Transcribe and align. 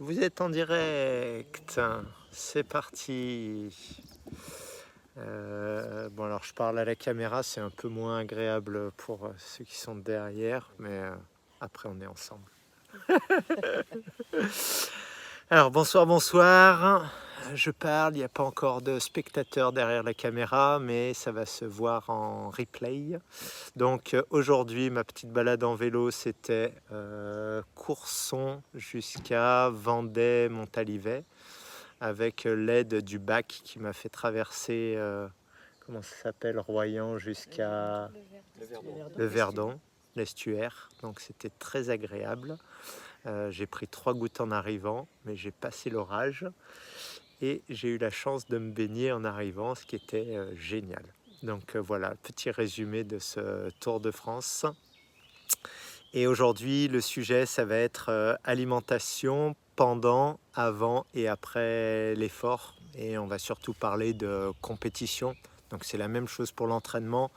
Vous 0.00 0.18
êtes 0.22 0.40
en 0.40 0.48
direct. 0.48 1.78
C'est 2.32 2.62
parti. 2.62 3.70
Euh, 5.18 6.08
bon 6.08 6.24
alors 6.24 6.42
je 6.42 6.54
parle 6.54 6.78
à 6.78 6.86
la 6.86 6.94
caméra, 6.94 7.42
c'est 7.42 7.60
un 7.60 7.68
peu 7.68 7.88
moins 7.88 8.20
agréable 8.20 8.92
pour 8.92 9.26
euh, 9.26 9.34
ceux 9.36 9.64
qui 9.64 9.76
sont 9.76 9.96
derrière, 9.96 10.70
mais 10.78 10.88
euh, 11.00 11.14
après 11.60 11.90
on 11.92 12.00
est 12.00 12.06
ensemble. 12.06 12.48
alors 15.50 15.70
bonsoir, 15.70 16.06
bonsoir 16.06 17.12
je 17.54 17.70
parle, 17.70 18.14
il 18.14 18.18
n'y 18.18 18.24
a 18.24 18.28
pas 18.28 18.42
encore 18.42 18.82
de 18.82 18.98
spectateurs 18.98 19.72
derrière 19.72 20.02
la 20.02 20.14
caméra, 20.14 20.78
mais 20.78 21.14
ça 21.14 21.32
va 21.32 21.46
se 21.46 21.64
voir 21.64 22.10
en 22.10 22.50
replay. 22.50 23.18
Donc 23.76 24.14
euh, 24.14 24.22
aujourd'hui, 24.30 24.90
ma 24.90 25.04
petite 25.04 25.30
balade 25.30 25.64
en 25.64 25.74
vélo, 25.74 26.10
c'était 26.10 26.74
euh, 26.92 27.62
Courson 27.74 28.62
jusqu'à 28.74 29.70
Vendée-Montalivet, 29.70 31.24
avec 32.00 32.44
l'aide 32.44 33.02
du 33.02 33.18
bac 33.18 33.46
qui 33.46 33.78
m'a 33.78 33.92
fait 33.92 34.08
traverser, 34.08 34.94
euh, 34.96 35.26
comment 35.84 36.02
ça 36.02 36.16
s'appelle, 36.22 36.58
Royan 36.58 37.18
jusqu'à 37.18 38.10
le 39.16 39.26
Verdon, 39.26 39.80
l'estuaire. 40.16 40.88
Donc 41.02 41.20
c'était 41.20 41.50
très 41.58 41.90
agréable. 41.90 42.56
j'ai 43.50 43.66
pris 43.66 43.88
trois 43.88 44.14
gouttes 44.14 44.40
en 44.40 44.50
arrivant, 44.50 45.08
mais 45.24 45.36
j'ai 45.36 45.50
passé 45.50 45.90
l'orage 45.90 46.46
et 47.40 47.62
j'ai 47.68 47.88
eu 47.88 47.98
la 47.98 48.10
chance 48.10 48.46
de 48.46 48.58
me 48.58 48.70
baigner 48.70 49.12
en 49.12 49.24
arrivant, 49.24 49.74
ce 49.74 49.84
qui 49.86 49.96
était 49.96 50.36
euh, 50.36 50.54
génial. 50.56 51.04
Donc 51.42 51.74
euh, 51.74 51.80
voilà, 51.80 52.14
petit 52.22 52.50
résumé 52.50 53.04
de 53.04 53.18
ce 53.18 53.70
Tour 53.80 54.00
de 54.00 54.10
France. 54.10 54.66
Et 56.12 56.26
aujourd'hui, 56.26 56.88
le 56.88 57.00
sujet, 57.00 57.46
ça 57.46 57.64
va 57.64 57.76
être 57.76 58.08
euh, 58.08 58.34
alimentation 58.44 59.54
pendant, 59.76 60.38
avant 60.54 61.06
et 61.14 61.28
après 61.28 62.14
l'effort. 62.14 62.74
Et 62.96 63.16
on 63.16 63.26
va 63.26 63.38
surtout 63.38 63.72
parler 63.72 64.12
de 64.12 64.50
compétition. 64.60 65.36
Donc 65.70 65.84
c'est 65.84 65.98
la 65.98 66.08
même 66.08 66.26
chose 66.26 66.50
pour 66.50 66.66
l'entraînement, 66.66 67.30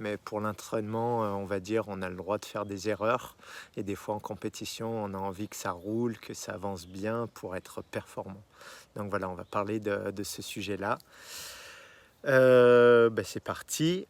mais 0.00 0.16
pour 0.16 0.40
l'entraînement, 0.40 1.20
on 1.20 1.44
va 1.44 1.60
dire, 1.60 1.84
on 1.86 2.02
a 2.02 2.08
le 2.08 2.16
droit 2.16 2.38
de 2.38 2.44
faire 2.44 2.64
des 2.64 2.88
erreurs. 2.88 3.36
Et 3.76 3.82
des 3.82 3.94
fois 3.94 4.16
en 4.16 4.18
compétition, 4.18 4.90
on 5.04 5.14
a 5.14 5.18
envie 5.18 5.48
que 5.48 5.56
ça 5.56 5.70
roule, 5.70 6.18
que 6.18 6.34
ça 6.34 6.52
avance 6.52 6.88
bien 6.88 7.28
pour 7.34 7.54
être 7.54 7.82
performant. 7.82 8.42
Donc 8.96 9.10
voilà, 9.10 9.28
on 9.28 9.34
va 9.34 9.44
parler 9.44 9.78
de, 9.78 10.22
ce 10.22 10.42
sujet-là. 10.42 10.98
Euh, 12.26 13.10
ben, 13.10 13.24
c'est 13.24 13.42
parti. 13.42 14.06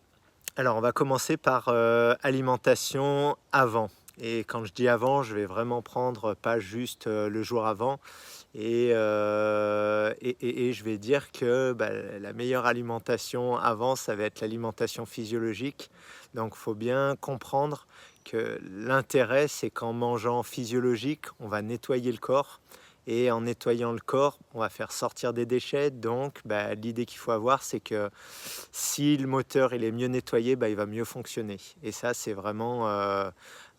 Alors 0.56 0.76
on 0.76 0.80
va 0.80 0.92
commencer 0.92 1.36
par 1.36 1.68
euh, 1.68 2.14
alimentation 2.22 3.36
avant. 3.52 3.90
Et 4.20 4.40
quand 4.40 4.64
je 4.64 4.72
dis 4.72 4.88
avant, 4.88 5.22
je 5.22 5.34
vais 5.34 5.46
vraiment 5.46 5.80
prendre 5.80 6.34
pas 6.34 6.58
juste 6.58 7.06
euh, 7.06 7.28
le 7.28 7.42
jour 7.42 7.66
avant. 7.66 7.98
Et, 8.54 8.88
et, 8.90 10.72
je 10.72 10.84
vais 10.84 10.98
dire 10.98 11.30
que 11.30 11.72
ben, 11.72 12.20
la 12.20 12.32
meilleure 12.32 12.66
alimentation 12.66 13.56
avant, 13.56 13.94
ça 13.94 14.16
va 14.16 14.24
être 14.24 14.40
l'alimentation 14.40 15.06
physiologique. 15.06 15.90
Donc 16.34 16.54
il 16.56 16.58
faut 16.58 16.74
bien 16.74 17.16
comprendre 17.20 17.86
que 18.24 18.60
l'intérêt, 18.62 19.48
c'est 19.48 19.70
qu'en 19.70 19.92
mangeant 19.92 20.42
physiologique, 20.42 21.26
on 21.38 21.48
va 21.48 21.62
nettoyer 21.62 22.12
le 22.12 22.18
corps 22.18 22.60
et 23.06 23.30
en 23.30 23.40
nettoyant 23.40 23.92
le 23.92 23.98
corps, 23.98 24.38
on 24.54 24.60
va 24.60 24.68
faire 24.68 24.92
sortir 24.92 25.32
des 25.32 25.46
déchets. 25.46 25.90
Donc, 25.90 26.40
bah, 26.44 26.74
l'idée 26.74 27.06
qu'il 27.06 27.18
faut 27.18 27.32
avoir, 27.32 27.62
c'est 27.62 27.80
que 27.80 28.10
si 28.72 29.16
le 29.16 29.26
moteur 29.26 29.74
il 29.74 29.84
est 29.84 29.90
mieux 29.90 30.06
nettoyé, 30.06 30.54
bah, 30.54 30.68
il 30.68 30.76
va 30.76 30.86
mieux 30.86 31.04
fonctionner. 31.04 31.56
Et 31.82 31.92
ça, 31.92 32.14
c'est 32.14 32.32
vraiment 32.32 32.88
euh, 32.88 33.30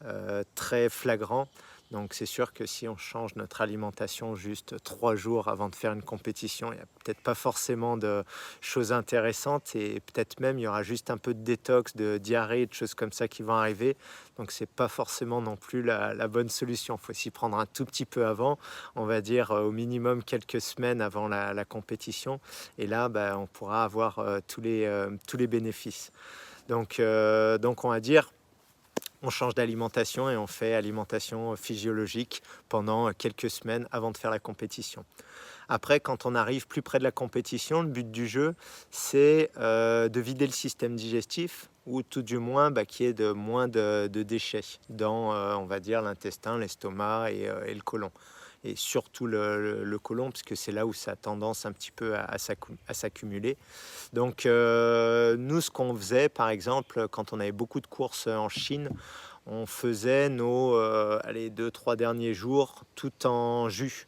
euh, 0.05 0.43
très 0.55 0.89
flagrant. 0.89 1.47
Donc 1.91 2.13
c'est 2.13 2.25
sûr 2.25 2.53
que 2.53 2.65
si 2.65 2.87
on 2.87 2.95
change 2.95 3.35
notre 3.35 3.59
alimentation 3.59 4.35
juste 4.35 4.81
trois 4.83 5.15
jours 5.15 5.49
avant 5.49 5.67
de 5.67 5.75
faire 5.75 5.91
une 5.91 6.01
compétition, 6.01 6.71
il 6.71 6.75
n'y 6.75 6.81
a 6.81 6.85
peut-être 7.03 7.19
pas 7.19 7.35
forcément 7.35 7.97
de 7.97 8.23
choses 8.61 8.93
intéressantes 8.93 9.75
et 9.75 9.99
peut-être 9.99 10.39
même 10.39 10.57
il 10.57 10.61
y 10.61 10.67
aura 10.67 10.83
juste 10.83 11.09
un 11.09 11.17
peu 11.17 11.33
de 11.33 11.43
détox, 11.43 11.95
de 11.97 12.17
diarrhée, 12.17 12.65
de 12.65 12.73
choses 12.73 12.93
comme 12.93 13.11
ça 13.11 13.27
qui 13.27 13.43
vont 13.43 13.53
arriver. 13.53 13.97
Donc 14.37 14.51
c'est 14.51 14.69
pas 14.69 14.87
forcément 14.87 15.41
non 15.41 15.57
plus 15.57 15.83
la, 15.83 16.27
bonne 16.27 16.49
solution. 16.49 16.95
Il 16.95 17.05
faut 17.05 17.13
s'y 17.13 17.29
prendre 17.29 17.57
un 17.57 17.65
tout 17.65 17.85
petit 17.85 18.05
peu 18.05 18.25
avant, 18.25 18.57
on 18.95 19.05
va 19.05 19.19
dire 19.19 19.51
euh, 19.51 19.63
au 19.63 19.71
minimum 19.71 20.23
quelques 20.23 20.61
semaines 20.61 21.01
avant 21.01 21.27
la, 21.27 21.65
compétition. 21.65 22.39
Et 22.77 22.87
là, 22.87 23.09
bah, 23.09 23.37
on 23.37 23.47
pourra 23.47 23.83
avoir 23.83 24.19
euh, 24.19 24.39
tous, 24.47 24.61
les, 24.61 24.85
euh, 24.85 25.11
tous 25.27 25.37
les 25.37 25.47
bénéfices. 25.47 26.11
Donc, 26.69 27.01
donc 27.59 27.83
on 27.83 27.89
va 27.89 27.99
dire 27.99 28.31
on 29.21 29.29
change 29.29 29.55
d'alimentation 29.55 30.29
et 30.29 30.37
on 30.37 30.47
fait 30.47 30.73
alimentation 30.73 31.55
physiologique 31.55 32.41
pendant 32.69 33.11
quelques 33.13 33.49
semaines 33.49 33.87
avant 33.91 34.11
de 34.11 34.17
faire 34.17 34.31
la 34.31 34.39
compétition. 34.39 35.05
Après, 35.69 36.01
quand 36.01 36.25
on 36.25 36.35
arrive 36.35 36.67
plus 36.67 36.81
près 36.81 36.99
de 36.99 37.03
la 37.05 37.11
compétition, 37.11 37.81
le 37.81 37.87
but 37.87 38.11
du 38.11 38.27
jeu, 38.27 38.55
c'est 38.89 39.51
euh, 39.57 40.09
de 40.09 40.19
vider 40.19 40.45
le 40.45 40.51
système 40.51 40.97
digestif 40.97 41.69
ou 41.85 42.03
tout 42.03 42.21
du 42.21 42.39
moins 42.39 42.71
bah, 42.71 42.83
qu'il 42.83 43.05
y 43.05 43.09
ait 43.09 43.13
de 43.13 43.31
moins 43.31 43.69
de, 43.69 44.07
déchets 44.07 44.79
dans, 44.89 45.33
euh, 45.33 45.55
on 45.55 45.65
va 45.65 45.79
dire, 45.79 46.01
l'intestin, 46.01 46.57
l'estomac 46.57 47.31
et, 47.31 47.47
euh, 47.47 47.73
le 47.73 47.81
côlon 47.81 48.11
et 48.63 48.75
surtout 48.75 49.27
le, 49.27 49.83
le, 49.83 49.99
côlon, 49.99 50.31
puisque 50.31 50.55
c'est 50.55 50.71
là 50.71 50.85
où 50.85 50.93
ça 50.93 51.11
a 51.11 51.15
tendance 51.15 51.65
un 51.65 51.71
petit 51.71 51.91
peu 51.91 52.15
à, 52.15 52.37
s'accumuler. 52.37 53.57
Donc 54.13 54.45
euh, 54.45 55.35
nous, 55.37 55.61
ce 55.61 55.71
qu'on 55.71 55.95
faisait, 55.95 56.29
par 56.29 56.49
exemple, 56.49 57.07
quand 57.09 57.33
on 57.33 57.39
avait 57.39 57.51
beaucoup 57.51 57.81
de 57.81 57.87
courses 57.87 58.27
en 58.27 58.49
Chine, 58.49 58.89
on 59.47 59.65
faisait 59.65 60.29
nos 60.29 60.75
euh, 60.75 61.19
allez, 61.23 61.49
deux, 61.49 61.71
trois 61.71 61.95
derniers 61.95 62.33
jours 62.33 62.83
tout 62.95 63.25
en 63.25 63.69
jus. 63.69 64.07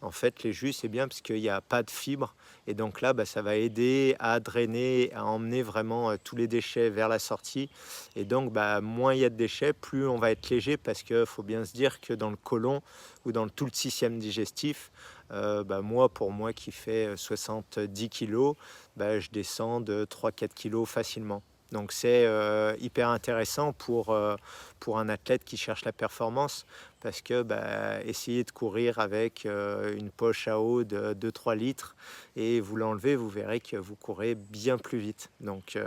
En 0.00 0.12
fait, 0.12 0.44
les 0.44 0.52
jus, 0.52 0.72
c'est 0.72 0.88
bien 0.88 1.08
parce 1.08 1.20
qu'il 1.20 1.40
n'y 1.40 1.48
a 1.48 1.60
pas 1.60 1.82
de 1.82 1.90
fibres. 1.90 2.34
Et 2.68 2.74
donc 2.74 3.00
là, 3.00 3.12
bah, 3.12 3.24
ça 3.24 3.42
va 3.42 3.56
aider 3.56 4.14
à 4.20 4.38
drainer, 4.38 5.12
à 5.12 5.24
emmener 5.24 5.62
vraiment 5.62 6.10
euh, 6.10 6.16
tous 6.22 6.36
les 6.36 6.46
déchets 6.46 6.88
vers 6.88 7.08
la 7.08 7.18
sortie. 7.18 7.68
Et 8.14 8.24
donc, 8.24 8.52
bah, 8.52 8.80
moins 8.80 9.14
il 9.14 9.20
y 9.20 9.24
a 9.24 9.30
de 9.30 9.36
déchets, 9.36 9.72
plus 9.72 10.06
on 10.06 10.18
va 10.18 10.30
être 10.30 10.48
léger 10.50 10.76
parce 10.76 11.02
qu'il 11.02 11.26
faut 11.26 11.42
bien 11.42 11.64
se 11.64 11.72
dire 11.72 12.00
que 12.00 12.14
dans 12.14 12.30
le 12.30 12.36
côlon 12.36 12.80
ou 13.24 13.32
dans 13.32 13.48
tout 13.48 13.64
le 13.64 13.72
système 13.72 14.18
digestif, 14.18 14.92
euh, 15.32 15.64
bah, 15.64 15.80
moi, 15.80 16.08
pour 16.08 16.30
moi 16.30 16.52
qui 16.52 16.70
fait 16.70 17.16
70 17.16 18.08
kg, 18.08 18.54
je 18.98 19.30
descends 19.30 19.80
de 19.80 20.04
3-4 20.04 20.50
kg 20.54 20.84
facilement. 20.86 21.42
Donc 21.70 21.92
c'est 21.92 22.24
euh, 22.24 22.74
hyper 22.80 23.10
intéressant 23.10 23.74
pour, 23.74 24.10
euh, 24.10 24.36
pour 24.80 24.98
un 24.98 25.08
athlète 25.10 25.44
qui 25.44 25.58
cherche 25.58 25.84
la 25.84 25.92
performance 25.92 26.64
parce 27.00 27.20
que 27.20 27.42
bah, 27.42 28.02
essayer 28.04 28.42
de 28.42 28.50
courir 28.50 28.98
avec 28.98 29.44
euh, 29.44 29.94
une 29.94 30.10
poche 30.10 30.48
à 30.48 30.60
eau 30.60 30.82
de 30.82 31.12
2-3 31.12 31.56
litres 31.56 31.94
et 32.36 32.60
vous 32.60 32.76
l'enlevez, 32.76 33.16
vous 33.16 33.28
verrez 33.28 33.60
que 33.60 33.76
vous 33.76 33.96
courez 33.96 34.34
bien 34.34 34.78
plus 34.78 34.98
vite. 34.98 35.30
Donc 35.40 35.78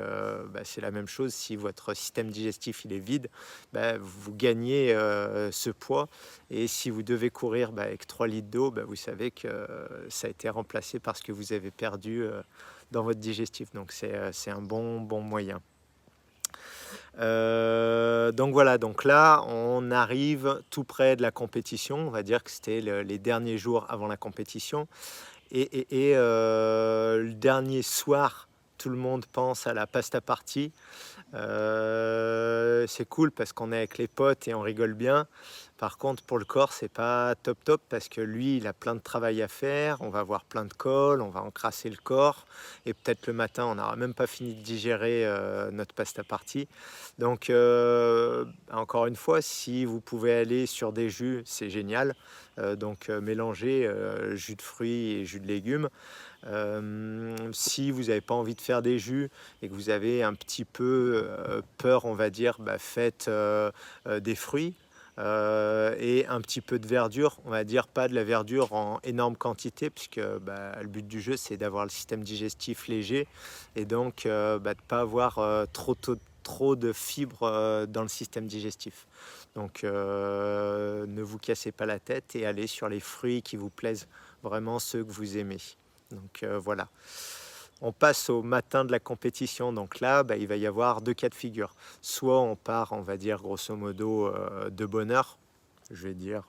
bah, 0.54 0.62
c'est 0.64 0.82
la 0.82 0.92
même 0.92 1.08
chose 1.08 1.34
si 1.34 1.56
votre 1.56 1.96
système 1.96 2.30
digestif 2.30 2.86
il 2.86 2.94
est 2.94 3.00
vide, 3.00 3.30
bah, 3.74 3.98
vous 3.98 4.34
gagnez 4.34 4.94
ce 5.52 5.70
poids 5.72 6.08
et 6.50 6.68
si 6.68 6.90
vous 6.90 7.04
devez 7.04 7.32
courir 7.32 7.72
avec 7.76 8.06
3 8.06 8.28
litres 8.28 8.50
d'eau, 8.50 8.74
vous 8.88 8.96
savez 8.96 9.32
que 9.32 9.68
ça 10.10 10.28
a 10.28 10.30
été 10.30 10.48
remplacé 10.50 11.00
par 11.00 11.18
ce 11.18 11.24
que 11.24 11.32
vous 11.32 11.54
avez 11.54 11.72
perdu 11.72 12.26
dans 12.92 13.04
votre 13.04 13.20
digestif. 13.20 13.72
Donc 13.74 13.92
c'est 13.92 14.52
un 14.52 14.62
bon, 14.62 15.02
bon 15.02 15.22
moyen. 15.22 15.62
Euh, 17.20 18.32
donc 18.32 18.54
voilà, 18.54 18.78
donc 18.78 19.04
là 19.04 19.44
on 19.48 19.92
arrive 19.92 20.62
tout 20.70 20.84
près 20.84 21.16
de 21.16 21.22
la 21.22 21.32
compétition, 21.32 22.08
on 22.08 22.10
va 22.10 22.24
dire 22.24 22.44
que 22.44 22.52
c'était 22.52 22.82
les 22.82 23.18
derniers 23.18 23.58
jours 23.58 23.86
avant 23.90 24.08
la 24.08 24.18
compétition. 24.18 24.88
Et, 25.54 26.14
euh, 26.16 27.18
le 27.24 27.34
dernier 27.34 27.82
soir, 27.82 28.48
tout 28.78 28.90
le 28.90 28.96
monde 28.96 29.26
pense 29.26 29.68
à 29.68 29.74
la 29.74 29.86
pasta 29.86 30.22
party. 30.22 30.72
Euh, 31.34 32.86
c'est 32.88 33.08
cool 33.08 33.32
parce 33.32 33.52
qu'on 33.52 33.72
est 33.72 33.78
avec 33.78 33.98
les 33.98 34.08
potes 34.08 34.48
et 34.48 34.54
on 34.54 34.62
rigole 34.62 34.94
bien. 34.94 35.28
Par 35.82 35.98
contre, 35.98 36.22
pour 36.22 36.38
le 36.38 36.46
corps, 36.46 36.74
c'est 36.74 36.92
pas 36.92 37.34
top 37.34 37.58
top 37.64 37.82
parce 37.90 38.08
que 38.08 38.22
lui, 38.22 38.58
il 38.58 38.68
a 38.68 38.72
plein 38.74 38.94
de 38.94 39.00
travail 39.00 39.42
à 39.42 39.48
faire. 39.48 40.00
On 40.02 40.10
va 40.10 40.20
avoir 40.20 40.46
plein 40.46 40.64
de 40.64 40.74
colle, 40.74 41.24
on 41.24 41.30
va 41.30 41.42
encrasser 41.42 41.90
le 41.90 41.98
corps 41.98 42.46
et 42.86 42.94
peut-être 42.94 43.26
le 43.26 43.34
matin, 43.34 43.66
on 43.66 43.74
n'aura 43.74 43.96
même 43.96 44.14
pas 44.14 44.28
fini 44.28 44.54
de 44.54 44.62
digérer 44.62 45.26
euh, 45.26 45.72
notre 45.72 45.96
pasta 45.96 46.24
partie. 46.24 46.68
Donc, 47.18 47.50
euh, 47.50 48.46
encore 48.72 49.08
une 49.08 49.16
fois, 49.16 49.42
si 49.42 49.84
vous 49.84 50.02
pouvez 50.02 50.36
aller 50.36 50.68
sur 50.68 50.94
des 50.94 51.10
jus, 51.10 51.42
c'est 51.46 51.72
génial. 51.72 52.14
Euh, 52.60 52.76
donc, 52.76 53.10
mélanger 53.10 53.92
jus 54.36 54.56
de 54.56 54.62
fruits 54.62 55.14
et 55.14 55.26
jus 55.26 55.40
de 55.40 55.48
légumes. 55.48 55.90
si 57.54 57.90
vous 57.90 58.04
n'avez 58.04 58.22
pas 58.22 58.36
envie 58.36 58.54
de 58.54 58.62
faire 58.62 58.84
des 58.84 59.00
jus 59.00 59.32
et 59.64 59.68
que 59.68 59.74
vous 59.74 59.90
avez 59.90 60.22
un 60.22 60.36
petit 60.36 60.64
peu 60.64 61.28
peur, 61.80 62.06
on 62.06 62.14
va 62.14 62.30
dire, 62.30 62.58
bah, 62.60 62.78
faites 62.78 63.32
des 64.06 64.36
fruits. 64.36 64.76
Euh, 65.20 65.96
et 66.00 66.26
un 66.28 66.40
petit 66.42 66.62
peu 66.62 66.80
de 66.80 66.88
verdure, 66.88 67.38
on 67.46 67.50
va 67.50 67.64
dire 67.64 67.88
pas 67.88 68.08
de 68.08 68.16
la 68.16 68.24
verdure 68.24 68.72
en 68.74 69.00
énorme 69.04 69.36
quantité, 69.36 69.90
puisque 69.90 70.22
bah, 70.42 70.82
le 70.82 70.88
but 70.88 71.06
du 71.06 71.22
jeu 71.22 71.36
c'est 71.38 71.58
d'avoir 71.58 71.84
le 71.84 71.90
système 71.90 72.24
digestif 72.24 72.88
léger 72.88 73.28
et 73.76 73.86
donc 73.86 74.26
euh, 74.26 74.58
bah, 74.58 74.74
de 74.74 74.82
pas 74.88 75.02
avoir 75.02 75.40
euh, 75.40 75.66
trop, 75.72 75.96
trop 76.44 76.76
de 76.76 76.94
fibres 76.94 77.86
dans 77.88 78.02
le 78.04 78.08
système 78.08 78.48
digestif. 78.48 79.06
Donc 79.56 79.84
ne 79.84 81.22
vous 81.22 81.38
cassez 81.38 81.72
pas 81.72 81.86
la 81.86 82.00
tête 82.00 82.36
et 82.36 82.46
allez 82.46 82.68
sur 82.68 82.88
les 82.88 83.02
fruits 83.02 83.42
qui 83.42 83.58
vous 83.58 83.70
plaisent, 83.70 84.08
vraiment 84.44 84.80
ceux 84.80 85.04
que 85.04 85.12
vous 85.12 85.38
aimez. 85.38 85.60
Donc 86.12 86.44
voilà. 86.44 86.88
On 87.82 87.92
passe 87.92 88.30
au 88.30 88.44
matin 88.44 88.86
de 88.86 88.92
la 88.92 89.00
compétition, 89.00 89.74
donc 89.74 90.00
là, 90.00 90.24
bah, 90.24 90.38
il 90.38 90.48
va 90.48 90.56
y 90.56 90.68
avoir 90.68 91.02
deux 91.02 91.14
cas 91.14 91.30
de 91.30 91.36
figure. 91.36 91.74
Soit 92.02 92.40
on 92.40 92.56
part, 92.56 92.92
on 92.92 93.02
va 93.02 93.18
dire 93.18 93.42
grosso 93.42 93.76
modo, 93.76 94.32
de 94.70 94.86
bonne 94.86 95.12
heure, 95.12 95.38
je 95.90 96.08
vais 96.08 96.14
dire 96.14 96.44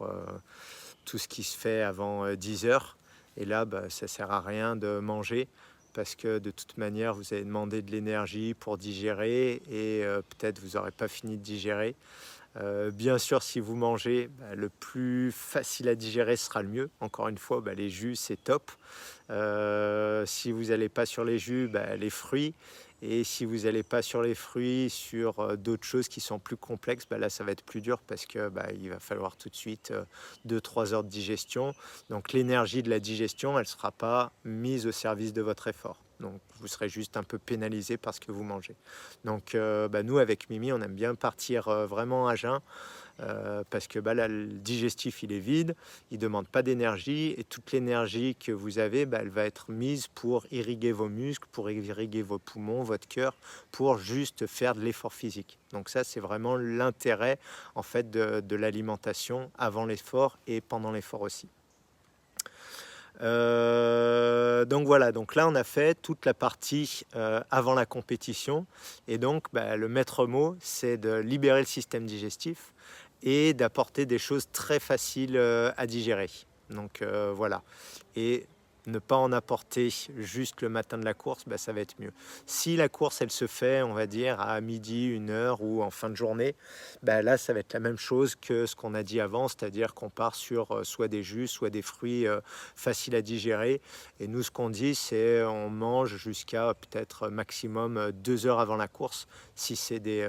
tout 1.04 1.18
ce 1.18 1.28
qui 1.28 1.42
se 1.42 1.56
fait 1.56 1.82
avant 1.82 2.34
10 2.34 2.66
heures, 2.66 2.96
et 3.36 3.44
là, 3.44 3.64
bah, 3.64 3.88
ça 3.88 4.04
ne 4.04 4.08
sert 4.08 4.30
à 4.30 4.40
rien 4.40 4.76
de 4.76 4.98
manger 4.98 5.48
parce 5.92 6.14
que 6.14 6.38
de 6.38 6.50
toute 6.50 6.76
manière, 6.78 7.14
vous 7.14 7.34
allez 7.34 7.44
demander 7.44 7.82
de 7.82 7.90
l'énergie 7.90 8.54
pour 8.54 8.78
digérer 8.78 9.62
et 9.70 10.04
euh, 10.04 10.22
peut-être 10.22 10.58
vous 10.60 10.76
n'aurez 10.78 10.90
pas 10.90 11.08
fini 11.08 11.36
de 11.36 11.42
digérer. 11.42 11.94
Euh, 12.60 12.90
bien 12.90 13.16
sûr, 13.16 13.42
si 13.42 13.60
vous 13.60 13.74
mangez, 13.74 14.28
bah, 14.38 14.54
le 14.54 14.68
plus 14.68 15.32
facile 15.32 15.88
à 15.88 15.94
digérer 15.94 16.36
sera 16.36 16.62
le 16.62 16.68
mieux. 16.68 16.90
Encore 17.00 17.28
une 17.28 17.38
fois, 17.38 17.60
bah, 17.60 17.74
les 17.74 17.88
jus, 17.88 18.16
c'est 18.16 18.42
top. 18.42 18.70
Euh, 19.32 20.24
si 20.26 20.52
vous 20.52 20.64
n'allez 20.64 20.88
pas 20.88 21.06
sur 21.06 21.24
les 21.24 21.38
jus, 21.38 21.68
bah, 21.68 21.96
les 21.96 22.10
fruits. 22.10 22.54
Et 23.04 23.24
si 23.24 23.44
vous 23.44 23.64
n'allez 23.64 23.82
pas 23.82 24.00
sur 24.00 24.22
les 24.22 24.36
fruits, 24.36 24.88
sur 24.88 25.40
euh, 25.40 25.56
d'autres 25.56 25.84
choses 25.84 26.06
qui 26.06 26.20
sont 26.20 26.38
plus 26.38 26.56
complexes, 26.56 27.06
là, 27.10 27.28
ça 27.28 27.42
va 27.42 27.50
être 27.50 27.64
plus 27.64 27.80
dur 27.80 27.98
parce 28.06 28.26
que 28.26 28.50
il 28.80 28.90
va 28.90 29.00
falloir 29.00 29.36
tout 29.36 29.48
de 29.48 29.56
suite 29.56 29.92
2-3 30.46 30.92
heures 30.92 31.04
de 31.04 31.08
digestion. 31.08 31.74
Donc 32.10 32.32
l'énergie 32.32 32.82
de 32.84 32.90
la 32.90 33.00
digestion, 33.00 33.58
elle 33.58 33.64
ne 33.64 33.68
sera 33.68 33.90
pas 33.90 34.32
mise 34.44 34.86
au 34.86 34.92
service 34.92 35.32
de 35.32 35.42
votre 35.42 35.66
effort. 35.66 35.98
Donc 36.22 36.40
vous 36.60 36.68
serez 36.68 36.88
juste 36.88 37.16
un 37.16 37.24
peu 37.24 37.38
pénalisé 37.38 37.98
parce 37.98 38.18
que 38.18 38.32
vous 38.32 38.44
mangez. 38.44 38.76
Donc 39.24 39.54
euh, 39.54 39.88
bah, 39.88 40.02
nous 40.02 40.18
avec 40.18 40.48
Mimi, 40.48 40.72
on 40.72 40.80
aime 40.80 40.94
bien 40.94 41.14
partir 41.14 41.68
euh, 41.68 41.86
vraiment 41.86 42.28
à 42.28 42.36
jeun. 42.36 42.60
Euh, 43.20 43.62
parce 43.70 43.86
que 43.86 43.98
bah, 43.98 44.14
le 44.14 44.46
digestif 44.46 45.22
il 45.22 45.32
est 45.32 45.38
vide, 45.38 45.76
il 46.10 46.16
ne 46.16 46.22
demande 46.22 46.48
pas 46.48 46.62
d'énergie 46.62 47.34
et 47.36 47.44
toute 47.44 47.70
l'énergie 47.72 48.34
que 48.34 48.52
vous 48.52 48.78
avez, 48.78 49.06
bah, 49.06 49.18
elle 49.20 49.28
va 49.28 49.44
être 49.44 49.70
mise 49.70 50.08
pour 50.08 50.46
irriguer 50.50 50.92
vos 50.92 51.08
muscles, 51.08 51.46
pour 51.52 51.70
irriguer 51.70 52.22
vos 52.22 52.38
poumons, 52.38 52.82
votre 52.82 53.06
cœur, 53.06 53.36
pour 53.70 53.98
juste 53.98 54.46
faire 54.46 54.74
de 54.74 54.80
l'effort 54.80 55.12
physique. 55.12 55.58
Donc 55.72 55.88
ça 55.88 56.04
c'est 56.04 56.20
vraiment 56.20 56.56
l'intérêt 56.56 57.38
en 57.74 57.82
fait 57.82 58.10
de 58.10 58.56
l'alimentation 58.56 59.50
avant 59.58 59.86
l'effort 59.86 60.38
et 60.46 60.60
pendant 60.60 60.90
l'effort 60.90 61.20
aussi. 61.22 61.48
Euh, 63.20 64.64
donc 64.64 64.86
voilà, 64.86 65.12
donc 65.12 65.36
là 65.36 65.46
on 65.46 65.54
a 65.54 65.62
fait 65.62 65.94
toute 66.00 66.26
la 66.26 66.34
partie 66.34 67.04
euh, 67.14 67.40
avant 67.50 67.74
la 67.74 67.86
compétition 67.86 68.66
et 69.06 69.18
donc 69.18 69.46
bah, 69.52 69.76
le 69.76 69.88
maître 69.88 70.26
mot 70.26 70.56
c'est 70.60 70.96
de 70.96 71.14
libérer 71.16 71.60
le 71.60 71.66
système 71.66 72.04
digestif 72.04 72.72
et 73.22 73.54
d'apporter 73.54 74.06
des 74.06 74.18
choses 74.18 74.48
très 74.52 74.80
faciles 74.80 75.36
euh, 75.36 75.72
à 75.76 75.86
digérer. 75.86 76.30
Donc 76.70 77.02
voilà. 77.34 77.62
Et 78.16 78.46
ne 78.86 78.98
pas 78.98 79.16
en 79.16 79.32
apporter 79.32 79.94
juste 80.16 80.62
le 80.62 80.68
matin 80.68 80.98
de 80.98 81.04
la 81.04 81.14
course, 81.14 81.44
bah, 81.46 81.58
ça 81.58 81.72
va 81.72 81.80
être 81.80 81.94
mieux. 82.00 82.12
Si 82.46 82.76
la 82.76 82.88
course, 82.88 83.20
elle 83.20 83.30
se 83.30 83.46
fait, 83.46 83.82
on 83.82 83.92
va 83.92 84.06
dire, 84.06 84.40
à 84.40 84.60
midi, 84.60 85.06
une 85.06 85.30
heure 85.30 85.62
ou 85.62 85.82
en 85.82 85.90
fin 85.90 86.10
de 86.10 86.16
journée, 86.16 86.56
bah, 87.02 87.22
là, 87.22 87.38
ça 87.38 87.52
va 87.52 87.60
être 87.60 87.72
la 87.72 87.80
même 87.80 87.96
chose 87.96 88.34
que 88.34 88.66
ce 88.66 88.74
qu'on 88.74 88.94
a 88.94 89.02
dit 89.02 89.20
avant, 89.20 89.48
c'est-à-dire 89.48 89.94
qu'on 89.94 90.10
part 90.10 90.34
sur 90.34 90.72
euh, 90.72 90.84
soit 90.84 91.08
des 91.08 91.22
jus, 91.22 91.46
soit 91.46 91.70
des 91.70 91.82
fruits 91.82 92.26
euh, 92.26 92.40
faciles 92.74 93.14
à 93.14 93.22
digérer. 93.22 93.80
Et 94.20 94.26
nous, 94.26 94.42
ce 94.42 94.50
qu'on 94.50 94.70
dit, 94.70 94.94
c'est 94.94 95.42
on 95.44 95.70
mange 95.70 96.16
jusqu'à 96.16 96.74
peut-être 96.74 97.28
maximum 97.28 97.96
euh, 97.96 98.12
deux 98.12 98.46
heures 98.46 98.60
avant 98.60 98.76
la 98.76 98.88
course, 98.88 99.26
si 99.54 99.76
c'est 99.76 100.00
des, 100.00 100.28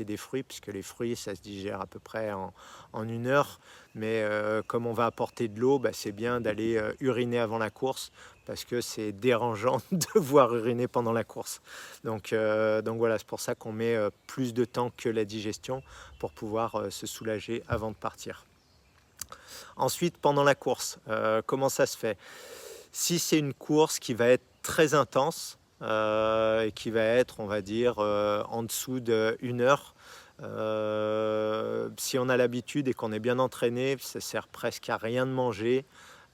des 0.00 0.16
fruits, 0.16 0.42
puisque 0.42 0.68
les 0.68 0.82
fruits, 0.82 1.16
ça 1.16 1.34
se 1.34 1.40
digère 1.40 1.80
à 1.80 1.86
peu 1.86 1.98
près 1.98 2.32
en, 2.32 2.52
en 2.96 3.08
une 3.08 3.26
heure. 3.26 3.60
Mais 3.94 4.22
euh, 4.22 4.62
comme 4.66 4.86
on 4.86 4.92
va 4.92 5.06
apporter 5.06 5.48
de 5.48 5.58
l'eau, 5.58 5.78
bah, 5.78 5.90
c'est 5.92 6.12
bien 6.12 6.40
d'aller 6.40 6.76
euh, 6.76 6.92
uriner 7.00 7.38
avant 7.38 7.56
la 7.56 7.70
course 7.70 8.12
parce 8.44 8.64
que 8.64 8.82
c'est 8.82 9.12
dérangeant 9.12 9.78
de 9.90 10.18
voir 10.18 10.54
uriner 10.54 10.86
pendant 10.86 11.12
la 11.12 11.24
course. 11.24 11.62
Donc, 12.04 12.32
euh, 12.32 12.82
donc 12.82 12.98
voilà, 12.98 13.18
c'est 13.18 13.26
pour 13.26 13.40
ça 13.40 13.54
qu'on 13.54 13.72
met 13.72 13.96
plus 14.26 14.52
de 14.52 14.64
temps 14.64 14.92
que 14.96 15.08
la 15.08 15.24
digestion 15.24 15.82
pour 16.18 16.32
pouvoir 16.32 16.92
se 16.92 17.06
soulager 17.06 17.62
avant 17.68 17.90
de 17.90 17.96
partir. 17.96 18.44
Ensuite, 19.76 20.16
pendant 20.18 20.44
la 20.44 20.54
course, 20.54 20.98
comment 21.46 21.68
ça 21.68 21.86
se 21.86 21.96
fait? 21.96 22.16
Si 22.92 23.18
c'est 23.18 23.38
une 23.38 23.52
course 23.52 23.98
qui 23.98 24.14
va 24.14 24.28
être 24.28 24.44
très 24.62 24.94
intense 24.94 25.58
et 25.82 26.72
qui 26.74 26.90
va 26.90 27.02
être, 27.02 27.40
on 27.40 27.46
va 27.46 27.62
dire, 27.62 27.98
en 27.98 28.62
dessous 28.62 29.00
d'une 29.00 29.60
heure, 29.60 29.95
euh, 30.42 31.88
si 31.98 32.18
on 32.18 32.28
a 32.28 32.36
l'habitude 32.36 32.88
et 32.88 32.94
qu'on 32.94 33.12
est 33.12 33.18
bien 33.18 33.38
entraîné, 33.38 33.96
ça 34.00 34.20
sert 34.20 34.48
presque 34.48 34.88
à 34.88 34.96
rien 34.96 35.26
de 35.26 35.32
manger. 35.32 35.84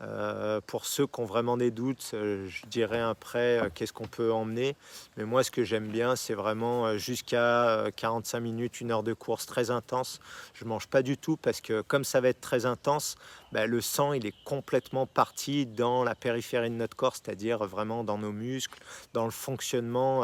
Euh, 0.03 0.61
pour 0.67 0.85
ceux 0.85 1.07
qui 1.07 1.21
ont 1.21 1.25
vraiment 1.25 1.57
des 1.57 1.71
doutes, 1.71 2.11
euh, 2.15 2.49
je 2.49 2.67
dirais 2.67 3.01
après 3.01 3.61
euh, 3.61 3.69
qu'est-ce 3.73 3.93
qu'on 3.93 4.09
peut 4.09 4.33
emmener. 4.33 4.75
Mais 5.17 5.25
moi, 5.25 5.45
ce 5.45 5.51
que 5.51 5.63
j'aime 5.63 5.89
bien, 5.89 6.17
c'est 6.17 6.35
vraiment 6.35 6.99
jusqu'à 6.99 7.87
45 7.97 8.41
minutes, 8.41 8.81
une 8.81 8.91
heure 8.91 9.05
de 9.05 9.13
course 9.13 9.47
très 9.47 9.71
intense. 9.71 10.19
Je 10.55 10.65
mange 10.65 10.89
pas 10.89 11.03
du 11.03 11.17
tout 11.17 11.37
parce 11.37 11.61
que 11.61 11.83
comme 11.83 12.05
ça 12.05 12.21
va 12.21 12.29
être 12.29 12.41
très 12.41 12.67
intense, 12.67 13.15
bah, 13.53 13.67
le 13.67 13.81
sang 13.81 14.13
il 14.13 14.27
est 14.27 14.35
complètement 14.45 15.07
parti 15.07 15.67
dans 15.67 16.05
la 16.05 16.15
périphérie 16.15 16.71
de 16.71 16.75
notre 16.75 16.97
corps, 16.97 17.15
c'est-à-dire 17.15 17.65
vraiment 17.65 18.05
dans 18.05 18.19
nos 18.19 18.33
muscles, 18.33 18.79
dans 19.13 19.25
le 19.25 19.31
fonctionnement 19.31 20.23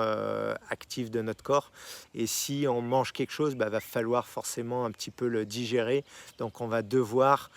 actif 0.71 1.11
de 1.11 1.23
notre 1.23 1.43
corps. 1.43 1.71
Et 2.15 2.27
si 2.27 2.67
on 2.69 2.83
mange 2.83 3.13
quelque 3.13 3.33
chose, 3.33 3.55
bah, 3.55 3.69
va 3.69 3.81
falloir 3.81 4.27
forcément 4.27 4.85
un 4.85 4.91
petit 4.91 5.11
peu 5.11 5.29
le 5.29 5.47
digérer. 5.47 6.05
Donc 6.39 6.61
on 6.61 6.67
va 6.67 6.83
devoir 6.83 7.51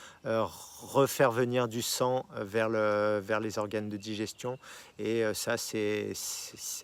refaire 0.82 1.32
venir 1.32 1.68
du 1.68 1.82
sang 1.82 2.26
euh, 2.36 2.44
vers, 2.44 2.70
le, 2.70 3.20
vers 3.20 3.40
les 3.40 3.58
organes 3.60 3.90
de 3.90 3.98
digestion. 3.98 4.58
Et 5.00 5.24
euh, 5.24 5.34
ça, 5.34 5.58
c'est 5.58 6.14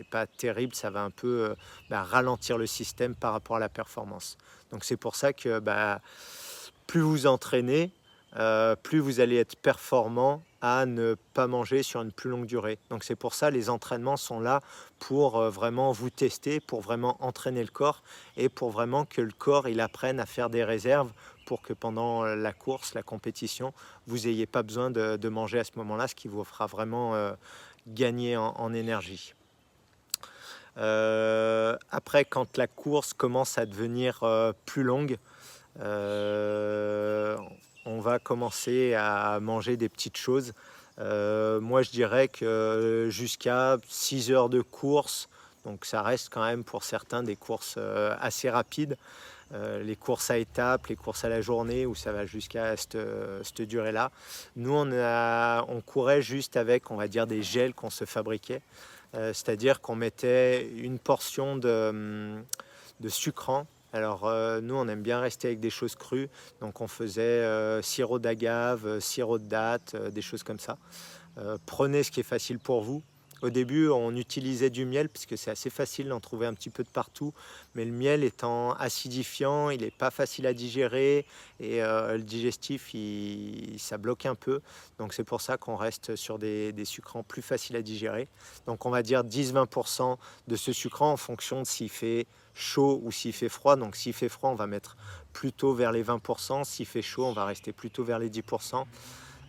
pas 0.10 0.28
terrible, 0.28 0.76
ça 0.76 0.90
va 0.90 1.02
un 1.02 1.10
peu 1.10 1.50
euh, 1.50 1.56
bah, 1.90 2.04
ralentir 2.04 2.58
le 2.58 2.68
système 2.68 3.16
par 3.16 3.34
rapport 3.34 3.58
à 3.58 3.60
la 3.60 3.70
performance. 3.70 4.38
Donc 4.72 4.84
c'est 4.84 4.98
pour 4.98 5.16
ça 5.16 5.34
que 5.34 5.60
bah, 5.60 6.02
plus 6.86 7.02
vous 7.02 7.28
entraînez, 7.28 7.92
plus 8.84 9.00
vous 9.00 9.20
allez 9.20 9.38
être 9.38 9.56
performant 9.56 10.44
à 10.62 10.86
ne 10.86 11.16
pas 11.34 11.48
manger 11.48 11.82
sur 11.82 12.02
une 12.02 12.12
plus 12.12 12.30
longue 12.30 12.46
durée. 12.46 12.78
Donc 12.90 13.04
c'est 13.04 13.16
pour 13.16 13.34
ça 13.34 13.50
les 13.50 13.70
entraînements 13.70 14.18
sont 14.18 14.40
là 14.40 14.62
pour 15.00 15.42
vraiment 15.50 15.92
vous 15.92 16.10
tester, 16.10 16.60
pour 16.60 16.82
vraiment 16.82 17.18
entraîner 17.20 17.64
le 17.64 17.70
corps 17.70 18.04
et 18.36 18.50
pour 18.50 18.70
vraiment 18.70 19.06
que 19.06 19.22
le 19.22 19.32
corps 19.32 19.68
il 19.68 19.80
apprenne 19.80 20.20
à 20.20 20.26
faire 20.26 20.50
des 20.50 20.64
réserves 20.64 21.12
pour 21.48 21.62
que 21.62 21.74
pendant 21.74 22.26
la 22.26 22.52
course, 22.52 22.94
la 22.94 23.04
compétition, 23.04 23.74
vous 24.06 24.28
n'ayez 24.28 24.46
pas 24.46 24.64
besoin 24.64 24.92
de, 24.92 25.30
manger 25.30 25.60
à 25.60 25.64
ce 25.64 25.72
moment-là, 25.78 26.08
ce 26.10 26.14
qui 26.14 26.28
vous 26.28 26.44
fera 26.44 26.68
vraiment 26.68 27.16
euh, 27.16 27.32
gagner 27.88 28.36
en, 28.36 28.74
énergie. 28.74 29.34
Euh, 30.78 31.78
après, 31.90 32.26
quand 32.26 32.58
la 32.58 32.68
course 32.68 33.14
commence 33.14 33.58
à 33.58 33.66
devenir 33.66 34.20
euh, 34.24 34.52
plus 34.66 34.84
longue, 34.84 35.18
on 37.88 38.00
va 38.00 38.20
commencer 38.20 38.94
à 38.94 39.40
manger 39.42 39.78
des 39.78 39.90
petites 39.90 40.18
choses. 40.18 40.54
moi, 41.00 41.82
je 41.82 41.90
dirais 41.90 42.28
que 42.28 43.08
jusqu'à 43.10 43.78
6 43.88 44.32
heures 44.32 44.50
de 44.50 44.62
course, 44.62 45.30
donc 45.66 45.86
ça 45.86 46.02
reste 46.02 46.30
quand 46.30 46.46
même 46.46 46.64
pour 46.64 46.84
certains 46.84 47.24
des 47.24 47.36
courses 47.36 47.78
assez 48.20 48.50
rapides. 48.50 48.98
Euh, 49.54 49.82
les 49.82 49.96
courses 49.96 50.30
à 50.30 50.38
étapes, 50.38 50.88
les 50.88 50.98
courses 50.98 51.24
à 51.24 51.30
la 51.30 51.42
journée, 51.42 51.86
où 51.86 51.96
ça 51.96 52.12
va 52.12 52.26
jusqu'à 52.26 52.76
cette, 52.76 53.62
durée-là. 53.62 54.12
Nous, 54.58 54.74
on, 54.74 55.82
courait 55.86 56.22
juste 56.22 56.58
avec, 56.58 56.92
on 56.92 56.98
va 56.98 57.08
dire, 57.08 57.28
des 57.28 57.42
gels 57.42 57.74
qu'on 57.74 57.90
se 57.90 58.06
fabriquait. 58.06 58.62
Euh, 59.16 59.34
c'est-à-dire 59.34 59.80
qu'on 59.80 59.96
mettait 59.96 60.68
une 60.68 61.00
portion 61.00 61.56
de, 61.56 61.90
hum, 61.90 62.44
de 63.00 63.10
sucrant. 63.10 63.66
Alors 63.94 64.26
euh, 64.26 64.62
nous, 64.62 64.76
on 64.76 64.88
aime 64.88 65.02
bien 65.02 65.20
rester 65.20 65.48
avec 65.48 65.60
des 65.60 65.70
choses 65.70 65.96
crues. 65.96 66.30
Donc 66.62 66.82
on 66.82 66.88
faisait 66.88 67.82
sirop 67.82 68.20
d'agave, 68.20 69.00
sirop 69.00 69.40
de 69.40 69.48
date, 69.48 69.96
des 69.96 70.22
choses 70.22 70.44
comme 70.44 70.60
ça. 70.60 70.78
prenez 71.66 72.04
ce 72.04 72.12
qui 72.12 72.20
est 72.20 72.24
facile 72.24 72.60
pour 72.60 72.82
vous. 72.82 73.04
Au 73.44 73.52
début, 73.52 73.90
on 73.90 74.16
utilisait 74.16 74.72
du 74.72 74.86
miel 74.86 75.10
puisque 75.10 75.38
c'est 75.38 75.52
assez 75.52 75.70
facile 75.70 76.08
d'en 76.08 76.20
trouver 76.20 76.48
un 76.48 76.56
petit 76.56 76.72
peu 76.72 76.84
de 76.84 76.90
partout. 76.90 77.34
Mais 77.76 77.86
le 77.86 77.92
miel 77.92 78.24
étant 78.24 78.74
acidifiant, 78.74 79.70
il 79.70 79.82
n'est 79.82 79.92
pas 79.92 80.10
facile 80.10 80.48
à 80.48 80.54
digérer 80.54 81.26
et 81.60 81.84
euh, 81.84 82.18
le 82.18 82.24
digestif, 82.24 82.94
ça 83.78 83.98
bloque 83.98 84.26
un 84.26 84.34
peu. 84.34 84.62
Donc 84.98 85.14
c'est 85.14 85.24
pour 85.24 85.42
ça 85.42 85.58
qu'on 85.58 85.76
reste 85.76 86.16
sur 86.16 86.40
des, 86.40 86.74
sucrants 86.86 87.24
plus 87.24 87.44
faciles 87.44 87.76
à 87.76 87.82
digérer. 87.82 88.28
Donc 88.66 88.86
on 88.86 88.90
va 88.90 89.04
dire 89.04 89.24
10-20% 89.24 90.18
de 90.48 90.56
ce 90.56 90.74
sucrant 90.74 91.12
en 91.12 91.18
fonction 91.18 91.62
de 91.62 91.68
s'il 91.68 91.90
fait 91.90 92.26
chaud 92.58 93.02
ou 93.04 93.12
s'il 93.12 93.34
fait 93.34 93.50
froid. 93.50 93.76
Donc 93.76 93.96
s'il 93.96 94.14
fait 94.14 94.30
froid, 94.30 94.50
on 94.50 94.56
va 94.56 94.68
mettre 94.68 94.98
plutôt 95.34 95.74
vers 95.74 95.92
les 95.92 96.04
20%. 96.04 96.64
S'il 96.64 96.86
fait 96.86 97.02
chaud, 97.02 97.26
on 97.26 97.34
va 97.34 97.46
rester 97.46 97.72
plutôt 97.72 98.04
vers 98.04 98.20
les 98.20 98.30
10%. 98.30 98.86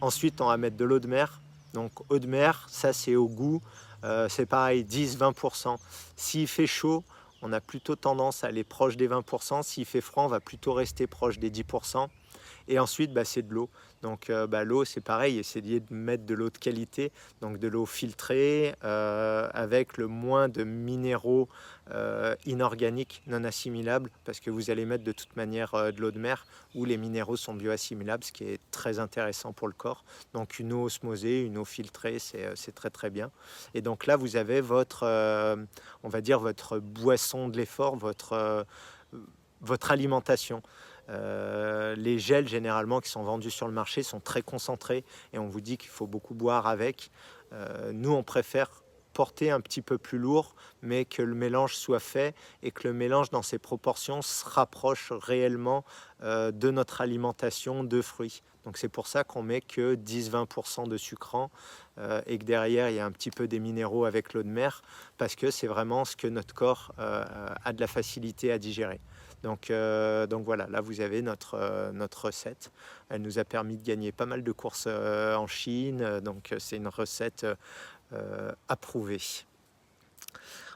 Ensuite, 0.01 0.41
on 0.41 0.47
va 0.47 0.57
mettre 0.57 0.77
de 0.77 0.85
l'eau 0.85 1.01
de 1.01 1.09
mer 1.09 1.41
donc 1.75 1.93
eau 2.11 2.19
de 2.19 2.27
mer, 2.27 2.67
ça 2.71 2.93
c'est 2.93 3.17
au 3.17 3.29
goût, 3.29 3.61
euh, 4.05 4.29
c'est 4.29 4.47
pareil, 4.47 4.85
10-20%. 4.85 5.77
S'il 6.17 6.49
fait 6.49 6.67
chaud, 6.67 7.05
on 7.43 7.53
a 7.53 7.61
plutôt 7.61 7.97
tendance 7.97 8.43
à 8.43 8.49
aller 8.49 8.65
proche 8.65 8.97
des 8.97 9.09
20%. 9.09 9.63
S'il 9.63 9.85
fait 9.85 10.01
froid, 10.01 10.25
on 10.25 10.29
va 10.29 10.41
plutôt 10.41 10.73
rester 10.73 11.07
proche 11.07 11.39
des 11.39 11.51
10%. 11.51 12.09
Et 12.69 12.79
ensuite, 12.79 13.13
bah, 13.13 13.25
c'est 13.25 13.43
de 13.43 13.55
l'eau. 13.55 13.71
Donc 14.03 14.31
euh, 14.31 14.47
bah, 14.47 14.63
l'eau, 14.63 14.85
c'est 14.85 15.01
pareil, 15.01 15.39
essayer 15.39 15.81
de 15.81 15.93
mettre 15.93 16.25
de 16.25 16.35
l'eau 16.35 16.51
de 16.51 16.59
qualité, 16.59 17.11
donc 17.41 17.59
de 17.59 17.67
l'eau 17.67 17.87
filtrée, 17.87 18.75
euh, 18.85 19.49
avec 19.53 19.97
le 19.97 20.07
moins 20.07 20.49
de 20.49 20.63
minéraux 20.65 21.49
euh, 21.91 22.37
inorganiques 22.45 23.23
non 23.27 23.43
assimilables, 23.45 24.11
parce 24.25 24.39
que 24.39 24.51
vous 24.51 24.71
allez 24.71 24.85
mettre 24.85 25.03
de 25.03 25.13
toute 25.13 25.35
manière 25.35 25.73
de 25.73 26.01
l'eau 26.01 26.11
de 26.11 26.19
mer, 26.19 26.47
où 26.75 26.85
les 26.85 26.97
minéraux 26.97 27.37
sont 27.37 27.55
bioassimilables, 27.55 28.23
ce 28.23 28.33
qui 28.33 28.45
est 28.45 28.61
très 28.71 28.99
intéressant 28.99 29.53
pour 29.53 29.67
le 29.67 29.75
corps. 29.75 30.05
Donc 30.35 30.59
une 30.59 30.73
eau 30.73 30.85
osmosée, 30.85 31.41
une 31.43 31.59
eau 31.59 31.65
filtrée, 31.65 32.19
c'est 32.19 32.75
très 32.75 32.91
très 32.91 33.11
bien. 33.11 33.31
Et 33.75 33.81
donc 33.81 34.07
là, 34.07 34.17
vous 34.17 34.37
avez 34.37 34.61
votre, 34.61 35.05
on 36.03 36.09
va 36.09 36.21
dire, 36.21 36.39
votre 36.39 36.79
boisson 36.79 37.49
de 37.49 37.57
l'effort, 37.57 37.97
votre, 37.97 38.67
votre 39.61 39.91
alimentation. 39.91 40.63
Euh, 41.11 41.95
les 41.97 42.19
gels 42.19 42.49
généralement 42.49 43.01
qui 43.01 43.11
sont 43.11 43.23
vendus 43.23 43.51
sur 43.51 43.67
le 43.67 43.73
marché 43.73 44.03
sont 44.03 44.21
très 44.21 44.43
concentrés 44.43 45.05
et 45.33 45.39
on 45.39 45.47
vous 45.47 45.61
dit 45.61 45.79
qu'il 45.79 45.91
faut 45.91 46.07
beaucoup 46.07 46.35
boire 46.35 46.67
avec. 46.67 47.11
Euh, 47.53 47.93
nous, 47.93 48.13
on 48.13 48.23
préfère 48.23 48.71
porter 49.15 49.51
un 49.51 49.61
petit 49.61 49.83
peu 49.83 49.99
plus 49.99 50.19
lourd, 50.19 50.55
mais 50.83 51.05
que 51.05 51.23
le 51.23 51.35
mélange 51.35 51.75
soit 51.75 51.99
fait 51.99 52.37
et 52.63 52.71
que 52.71 52.87
le 52.87 52.95
mélange 52.95 53.31
dans 53.31 53.43
ses 53.43 53.59
proportions 53.59 54.23
se 54.23 54.45
rapproche 54.45 55.13
réellement 55.13 55.85
euh, 56.23 56.53
de 56.53 56.71
notre 56.71 57.01
alimentation 57.01 57.83
de 57.83 58.03
fruits. 58.03 58.43
Donc 58.65 58.77
c'est 58.77 58.91
pour 58.91 59.07
ça 59.07 59.25
qu'on 59.25 59.43
met 59.43 59.63
que 59.63 59.97
10-20% 59.97 60.89
de 60.89 60.97
sucrant 60.99 61.51
et 62.27 62.39
que 62.39 62.45
derrière 62.45 62.91
il 62.91 62.97
y 62.97 63.01
a 63.01 63.07
un 63.07 63.11
petit 63.11 63.31
peu 63.31 63.49
des 63.49 63.59
minéraux 63.59 64.05
avec 64.05 64.35
l'eau 64.35 64.43
de 64.43 64.49
mer, 64.49 64.83
parce 65.17 65.35
que 65.35 65.51
c'est 65.51 65.67
vraiment 65.67 66.05
ce 66.05 66.17
que 66.17 66.29
notre 66.29 66.55
corps 66.55 66.93
a 66.99 67.73
de 67.73 67.81
la 67.81 67.87
facilité 67.87 68.53
à 68.53 68.59
digérer. 68.59 69.01
Donc, 69.43 69.71
euh, 69.71 70.27
donc 70.27 70.45
voilà, 70.45 70.67
là 70.69 70.81
vous 70.81 71.01
avez 71.01 71.23
notre, 71.23 71.55
euh, 71.55 71.93
notre 71.93 72.27
recette. 72.27 72.73
Elle 73.09 73.23
nous 73.23 73.39
a 73.39 73.45
permis 73.45 73.79
de 73.79 73.87
gagner 73.87 74.13
pas 74.13 74.27
mal 74.27 74.43
de 74.43 74.53
courses 74.53 74.87
euh, 74.89 75.37
en 75.37 75.47
Chine, 75.47 76.21
donc 76.21 76.55
c'est 76.59 76.77
une 76.77 76.89
recette 76.89 77.47
approuvée. 78.69 79.21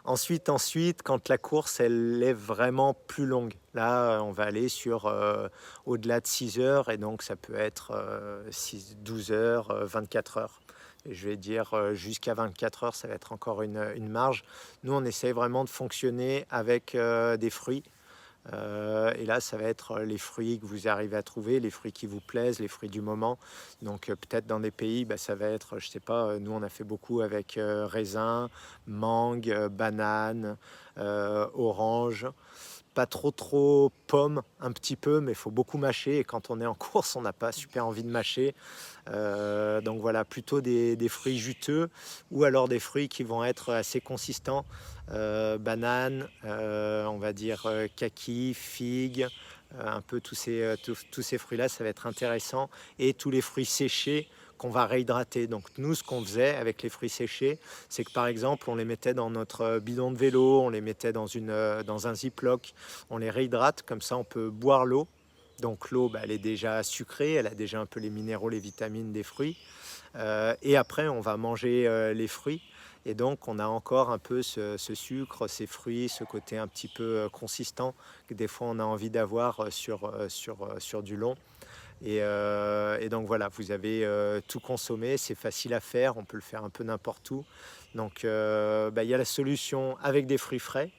Ensuite, 0.04 0.48
ensuite, 0.48 1.02
quand 1.02 1.28
la 1.28 1.38
course 1.38 1.80
elle 1.80 2.22
est 2.22 2.32
vraiment 2.32 2.92
plus 3.06 3.24
longue, 3.24 3.54
là 3.72 4.20
on 4.22 4.32
va 4.32 4.44
aller 4.44 4.68
sur 4.68 5.12
au-delà 5.86 6.20
de 6.20 6.26
6 6.26 6.58
heures 6.58 6.90
et 6.90 6.98
donc 6.98 7.22
ça 7.22 7.36
peut 7.36 7.54
être 7.54 7.92
6, 8.50 8.96
12 9.00 9.32
heures, 9.32 9.86
24 9.86 10.36
heures. 10.38 10.60
Et 11.06 11.14
je 11.14 11.28
vais 11.28 11.36
dire 11.36 11.94
jusqu'à 11.94 12.34
24 12.34 12.84
heures, 12.84 12.94
ça 12.94 13.08
va 13.08 13.14
être 13.14 13.32
encore 13.32 13.62
une, 13.62 13.82
une, 13.96 14.08
marge. 14.08 14.44
Nous, 14.84 14.92
on 14.92 15.04
essaye 15.04 15.32
vraiment 15.32 15.64
de 15.64 15.70
fonctionner 15.70 16.44
avec 16.50 16.94
des 16.94 17.50
fruits. 17.50 17.82
Euh, 18.52 19.12
et 19.18 19.24
là, 19.24 19.40
ça 19.40 19.56
va 19.56 19.64
être 19.64 20.00
les 20.00 20.18
fruits 20.18 20.58
que 20.58 20.66
vous 20.66 20.88
arrivez 20.88 21.16
à 21.16 21.22
trouver, 21.22 21.60
les 21.60 21.70
fruits 21.70 21.92
qui 21.92 22.06
vous 22.06 22.20
plaisent, 22.20 22.58
les 22.58 22.68
fruits 22.68 22.88
du 22.88 23.00
moment. 23.00 23.38
Donc 23.82 24.08
euh, 24.08 24.16
peut-être 24.16 24.46
dans 24.46 24.60
des 24.60 24.70
pays, 24.70 25.04
bah, 25.04 25.16
ça 25.16 25.34
va 25.34 25.46
être, 25.46 25.78
je 25.78 25.88
sais 25.88 26.00
pas, 26.00 26.26
euh, 26.26 26.38
nous 26.38 26.52
on 26.52 26.62
a 26.62 26.68
fait 26.68 26.84
beaucoup 26.84 27.20
avec 27.20 27.58
raisin, 27.58 28.50
mangue, 28.86 29.68
banane, 29.68 30.56
orange 30.96 32.26
pas 32.94 33.06
trop 33.06 33.30
trop 33.30 33.90
pomme, 34.06 34.42
un 34.60 34.72
petit 34.72 34.96
peu, 34.96 35.20
mais 35.20 35.32
il 35.32 35.36
faut 35.36 35.50
beaucoup 35.50 35.78
mâcher. 35.78 36.18
Et 36.18 36.24
quand 36.24 36.50
on 36.50 36.60
est 36.60 36.66
en 36.66 36.74
course, 36.92 37.16
on 37.16 37.22
n'a 37.22 37.32
pas 37.32 37.52
super 37.52 37.86
envie 37.86 38.02
de 38.02 38.10
mâcher. 38.10 38.54
Euh, 39.08 39.80
donc 39.80 40.00
voilà, 40.00 40.24
plutôt 40.24 40.60
des, 40.60 40.96
fruits 41.08 41.38
juteux 41.38 41.90
ou 42.30 42.44
alors 42.44 42.68
des 42.68 42.78
fruits 42.78 43.08
qui 43.08 43.22
vont 43.22 43.44
être 43.44 43.72
assez 43.72 44.00
consistants. 44.00 44.64
Euh, 45.10 45.58
banane, 45.58 46.28
euh, 46.44 47.04
on 47.06 47.18
va 47.18 47.32
dire 47.32 47.66
kaki, 47.96 48.54
figue, 48.54 49.26
un 49.78 50.00
peu 50.00 50.20
tous 50.20 50.34
ces, 50.34 50.74
tous 50.82 51.22
ces 51.22 51.38
fruits-là, 51.38 51.68
ça 51.68 51.82
va 51.82 51.90
être 51.90 52.06
intéressant. 52.06 52.68
Et 52.98 53.14
tous 53.14 53.30
les 53.30 53.40
fruits 53.40 53.66
séchés 53.66 54.28
qu'on 54.58 54.70
va 54.70 54.86
réhydrater. 54.86 55.46
Donc 55.46 55.64
nous, 55.78 55.94
ce 55.94 56.02
qu'on 56.02 56.22
faisait 56.22 56.54
avec 56.54 56.82
les 56.82 56.88
fruits 56.88 57.08
séchés, 57.08 57.58
c'est 57.88 58.04
que 58.04 58.12
par 58.12 58.26
exemple, 58.26 58.70
on 58.70 58.74
les 58.74 58.84
mettait 58.84 59.14
dans 59.14 59.30
notre 59.30 59.78
bidon 59.78 60.12
de 60.12 60.18
vélo, 60.18 60.60
on 60.60 60.68
les 60.68 60.80
mettait 60.80 61.12
dans, 61.12 61.26
une, 61.26 61.50
euh, 61.50 61.82
dans 61.82 62.06
un 62.06 62.14
ziploc, 62.14 62.74
on 63.10 63.18
les 63.18 63.30
réhydrate, 63.30 63.82
comme 63.82 64.00
ça 64.00 64.16
on 64.16 64.24
peut 64.24 64.50
boire 64.50 64.84
l'eau. 64.84 65.06
Donc 65.60 65.90
l'eau, 65.90 66.08
bah, 66.08 66.20
elle 66.22 66.30
est 66.30 66.38
déjà 66.38 66.82
sucrée, 66.82 67.34
elle 67.34 67.46
a 67.46 67.54
déjà 67.54 67.80
un 67.80 67.86
peu 67.86 68.00
les 68.00 68.10
minéraux, 68.10 68.48
les 68.48 68.58
vitamines 68.58 69.12
des 69.12 69.22
fruits. 69.22 69.56
Euh, 70.16 70.54
et 70.62 70.76
après, 70.76 71.08
on 71.08 71.20
va 71.20 71.36
manger 71.36 71.86
euh, 71.86 72.12
les 72.12 72.28
fruits. 72.28 72.62
Et 73.04 73.14
donc, 73.14 73.48
on 73.48 73.58
a 73.58 73.66
encore 73.66 74.10
un 74.10 74.18
peu 74.18 74.42
ce, 74.42 74.76
sucre, 74.78 75.48
ces 75.48 75.66
fruits, 75.66 76.08
ce 76.08 76.22
côté 76.22 76.56
un 76.56 76.68
petit 76.68 76.88
peu 76.88 77.28
consistant 77.32 77.94
que 78.28 78.34
des 78.34 78.46
fois 78.46 78.68
on 78.68 78.78
a 78.78 78.84
envie 78.84 79.10
d'avoir 79.10 79.72
sur, 79.72 80.12
sur, 80.28 80.68
sur 80.78 81.02
du 81.02 81.16
long. 81.16 81.34
Euh, 82.06 82.98
et, 83.00 83.08
donc 83.08 83.26
voilà, 83.26 83.48
vous 83.48 83.70
avez 83.70 84.04
euh, 84.04 84.40
tout 84.46 84.60
consommé, 84.60 85.16
c'est 85.16 85.34
facile 85.34 85.74
à 85.74 85.80
faire, 85.80 86.16
on 86.16 86.24
peut 86.24 86.36
le 86.36 86.42
faire 86.42 86.64
un 86.64 86.70
peu 86.70 86.84
n'importe 86.84 87.30
où. 87.30 87.44
Donc 87.94 88.24
euh, 88.24 88.90
bah, 88.90 89.04
il 89.04 89.10
y 89.10 89.14
a 89.14 89.18
la 89.18 89.24
solution 89.24 89.96
avec 90.02 90.26
des 90.26 90.38
fruits 90.38 90.58
frais 90.58 90.90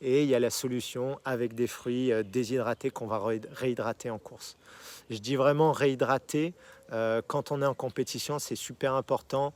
et 0.00 0.22
il 0.22 0.28
y 0.28 0.34
a 0.34 0.40
la 0.40 0.50
solution 0.50 1.18
avec 1.24 1.54
des 1.54 1.66
fruits 1.66 2.12
déshydratés 2.24 2.90
qu'on 2.90 3.06
va 3.06 3.22
réhydrater 3.52 4.10
en 4.10 4.18
course. 4.18 4.56
Je 5.08 5.18
dis 5.18 5.36
vraiment 5.36 5.72
réhydrater 5.72 6.52
quand 7.26 7.52
on 7.52 7.62
est 7.62 7.66
en 7.66 7.74
compétition, 7.74 8.38
c'est 8.38 8.56
super 8.56 8.94
important 8.94 9.52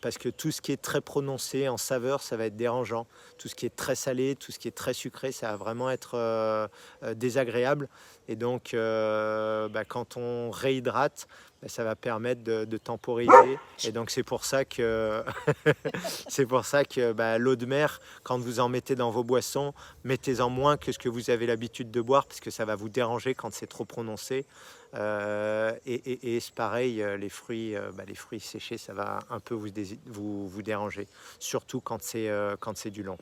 parce 0.00 0.18
que 0.18 0.28
tout 0.28 0.50
ce 0.50 0.60
qui 0.60 0.72
est 0.72 0.82
très 0.82 1.00
prononcé 1.00 1.68
en 1.68 1.76
saveur, 1.76 2.22
ça 2.22 2.36
va 2.36 2.46
être 2.46 2.56
dérangeant. 2.56 3.06
Tout 3.38 3.48
ce 3.48 3.54
qui 3.54 3.66
est 3.66 3.74
très 3.74 3.94
salé, 3.94 4.36
tout 4.36 4.52
ce 4.52 4.58
qui 4.58 4.68
est 4.68 4.76
très 4.76 4.92
sucré, 4.92 5.32
ça 5.32 5.50
va 5.50 5.56
vraiment 5.56 5.90
être 5.90 6.68
désagréable. 7.14 7.88
Et 8.30 8.36
donc, 8.36 8.74
euh, 8.74 9.68
bah, 9.68 9.84
quand 9.84 10.16
on 10.16 10.52
réhydrate, 10.52 11.26
bah, 11.60 11.68
ça 11.68 11.82
va 11.82 11.96
permettre 11.96 12.44
de, 12.44 12.76
temporiser. 12.76 13.58
Et 13.82 13.90
donc, 13.90 14.10
c'est 14.10 14.22
pour 14.22 14.44
ça 14.44 14.64
que, 14.64 15.24
c'est 16.28 16.46
pour 16.46 16.64
ça 16.64 16.84
que 16.84 17.12
bah, 17.12 17.38
l'eau 17.38 17.56
de 17.56 17.66
mer, 17.66 18.00
quand 18.22 18.38
vous 18.38 18.60
en 18.60 18.68
mettez 18.68 18.94
dans 18.94 19.10
vos 19.10 19.24
boissons, 19.24 19.74
mettez-en 20.04 20.48
moins 20.48 20.76
que 20.76 20.92
ce 20.92 20.98
que 21.00 21.08
vous 21.08 21.28
avez 21.28 21.44
l'habitude 21.46 21.90
de 21.90 22.00
boire, 22.00 22.28
parce 22.28 22.38
que 22.38 22.52
ça 22.52 22.64
va 22.64 22.76
vous 22.76 22.88
déranger 22.88 23.34
quand 23.34 23.52
c'est 23.52 23.66
trop 23.66 23.84
prononcé. 23.84 24.46
Euh, 24.94 25.72
et, 25.86 26.40
c'est 26.40 26.54
pareil, 26.54 27.02
euh, 27.02 27.16
les 27.16 27.28
fruits, 27.28 27.74
les 28.06 28.14
fruits 28.14 28.40
séchés, 28.40 28.78
ça 28.78 28.92
va 28.92 29.20
un 29.30 29.40
peu 29.40 29.54
vous, 29.54 30.48
vous, 30.48 30.62
déranger, 30.62 31.06
surtout 31.38 31.80
quand 31.80 32.02
c'est 32.02 32.90
du 32.90 33.02
long. 33.02 33.18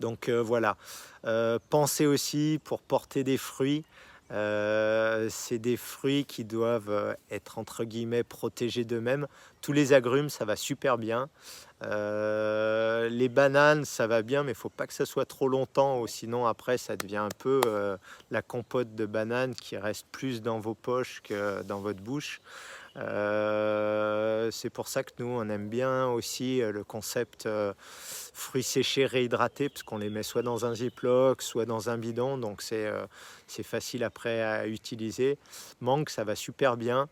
Donc 0.00 0.28
euh, 0.28 0.42
voilà, 0.42 0.76
euh, 1.26 1.58
pensez 1.68 2.06
aussi 2.06 2.58
pour 2.64 2.80
porter 2.80 3.22
des 3.22 3.36
fruits. 3.36 3.84
Euh, 4.32 5.28
c'est 5.30 5.58
des 5.58 5.76
fruits 5.76 6.24
qui 6.24 6.44
doivent 6.44 7.16
être 7.30 7.58
entre 7.58 7.84
guillemets 7.84 8.22
protégés 8.22 8.84
d'eux-mêmes. 8.84 9.26
Tous 9.60 9.72
les 9.72 9.92
agrumes, 9.92 10.28
ça 10.28 10.44
va 10.44 10.56
super 10.56 10.98
bien. 10.98 11.28
les 11.82 13.28
bananes, 13.28 13.84
ça 13.84 14.06
va 14.06 14.22
bien, 14.22 14.42
mais 14.42 14.52
il 14.52 14.56
faut 14.56 14.68
pas 14.68 14.86
que 14.86 14.92
ça 14.92 15.06
soit 15.06 15.26
trop 15.26 15.48
longtemps, 15.48 16.06
sinon 16.06 16.46
après 16.46 16.78
ça 16.78 16.96
devient 16.96 17.16
un 17.16 17.28
peu 17.38 17.60
la 18.30 18.42
compote 18.42 18.94
de 18.94 19.06
banane 19.06 19.54
qui 19.54 19.76
reste 19.76 20.06
plus 20.12 20.42
dans 20.42 20.60
vos 20.60 20.74
poches 20.74 21.20
que 21.22 21.62
dans 21.62 21.80
votre 21.80 22.02
bouche. 22.02 22.40
Euh, 22.96 24.50
c'est 24.50 24.70
pour 24.70 24.88
ça 24.88 25.04
que 25.04 25.10
nous, 25.18 25.26
on 25.26 25.48
aime 25.48 25.68
bien 25.68 26.08
aussi 26.08 26.60
euh, 26.60 26.72
le 26.72 26.82
concept 26.82 27.46
euh, 27.46 27.72
fruits 27.78 28.62
séchés 28.62 29.06
réhydratés, 29.06 29.68
parce 29.68 29.82
qu'on 29.82 29.98
les 29.98 30.10
met 30.10 30.22
soit 30.22 30.42
dans 30.42 30.66
un 30.66 30.74
ziploc, 30.74 31.42
soit 31.42 31.66
dans 31.66 31.88
un 31.88 31.98
bidon, 31.98 32.36
donc 32.38 32.62
c'est 32.62 33.62
facile 33.62 34.04
après 34.04 34.42
à 34.42 34.66
utiliser. 34.66 35.38
Mangue, 35.80 36.08
ça 36.08 36.24
va 36.24 36.34
super 36.34 36.76
bien. 36.76 37.08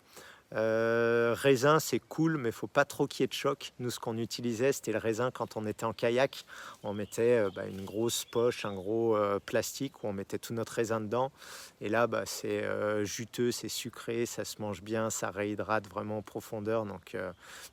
Euh, 0.54 1.34
raisin, 1.36 1.78
c'est 1.78 1.98
cool, 1.98 2.38
mais 2.38 2.50
faut 2.52 2.66
pas 2.66 2.86
trop 2.86 3.06
qu'il 3.06 3.22
y 3.22 3.24
ait 3.24 3.28
de 3.28 3.32
choc. 3.34 3.72
Nous, 3.78 3.90
ce 3.90 4.00
qu'on 4.00 4.16
utilisait, 4.16 4.72
c'était 4.72 4.92
le 4.92 4.98
raisin 4.98 5.30
quand 5.30 5.56
on 5.56 5.66
était 5.66 5.84
en 5.84 5.92
kayak. 5.92 6.44
On 6.82 6.94
mettait 6.94 7.38
euh, 7.38 7.50
bah, 7.54 7.66
une 7.66 7.84
grosse 7.84 8.24
poche, 8.24 8.64
un 8.64 8.74
gros 8.74 9.16
euh, 9.16 9.38
plastique 9.38 10.02
où 10.02 10.06
on 10.08 10.12
mettait 10.12 10.38
tout 10.38 10.54
notre 10.54 10.72
raisin 10.72 11.00
dedans. 11.00 11.32
Et 11.80 11.88
là, 11.88 12.06
bah, 12.06 12.22
c'est 12.24 12.64
juteux, 13.04 13.52
c'est 13.52 13.68
sucré, 13.68 14.26
ça 14.26 14.44
se 14.44 14.60
mange 14.60 14.82
bien, 14.82 15.10
ça 15.10 15.30
réhydrate 15.30 15.88
vraiment 15.88 16.18
en 16.18 16.22
profondeur. 16.22 16.86
Donc, 16.86 17.16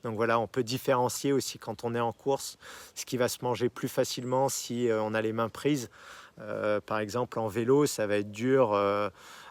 donc 0.04 0.16
voilà, 0.16 0.38
on 0.38 0.46
peut 0.46 0.62
différencier 0.62 1.32
aussi 1.32 1.58
quand 1.58 1.84
on 1.84 1.94
est 1.94 2.00
en 2.00 2.12
course 2.12 2.56
ce 2.94 3.04
qui 3.04 3.16
va 3.16 3.28
se 3.28 3.38
manger 3.42 3.68
plus 3.68 3.88
facilement 3.88 4.48
si 4.48 4.88
on 4.92 5.14
a 5.14 5.22
les 5.22 5.32
mains 5.32 5.48
prises. 5.48 5.90
Par 6.86 6.98
exemple, 6.98 7.38
en 7.38 7.48
vélo, 7.48 7.86
ça 7.86 8.06
va 8.06 8.18
être 8.18 8.30
dur 8.30 8.74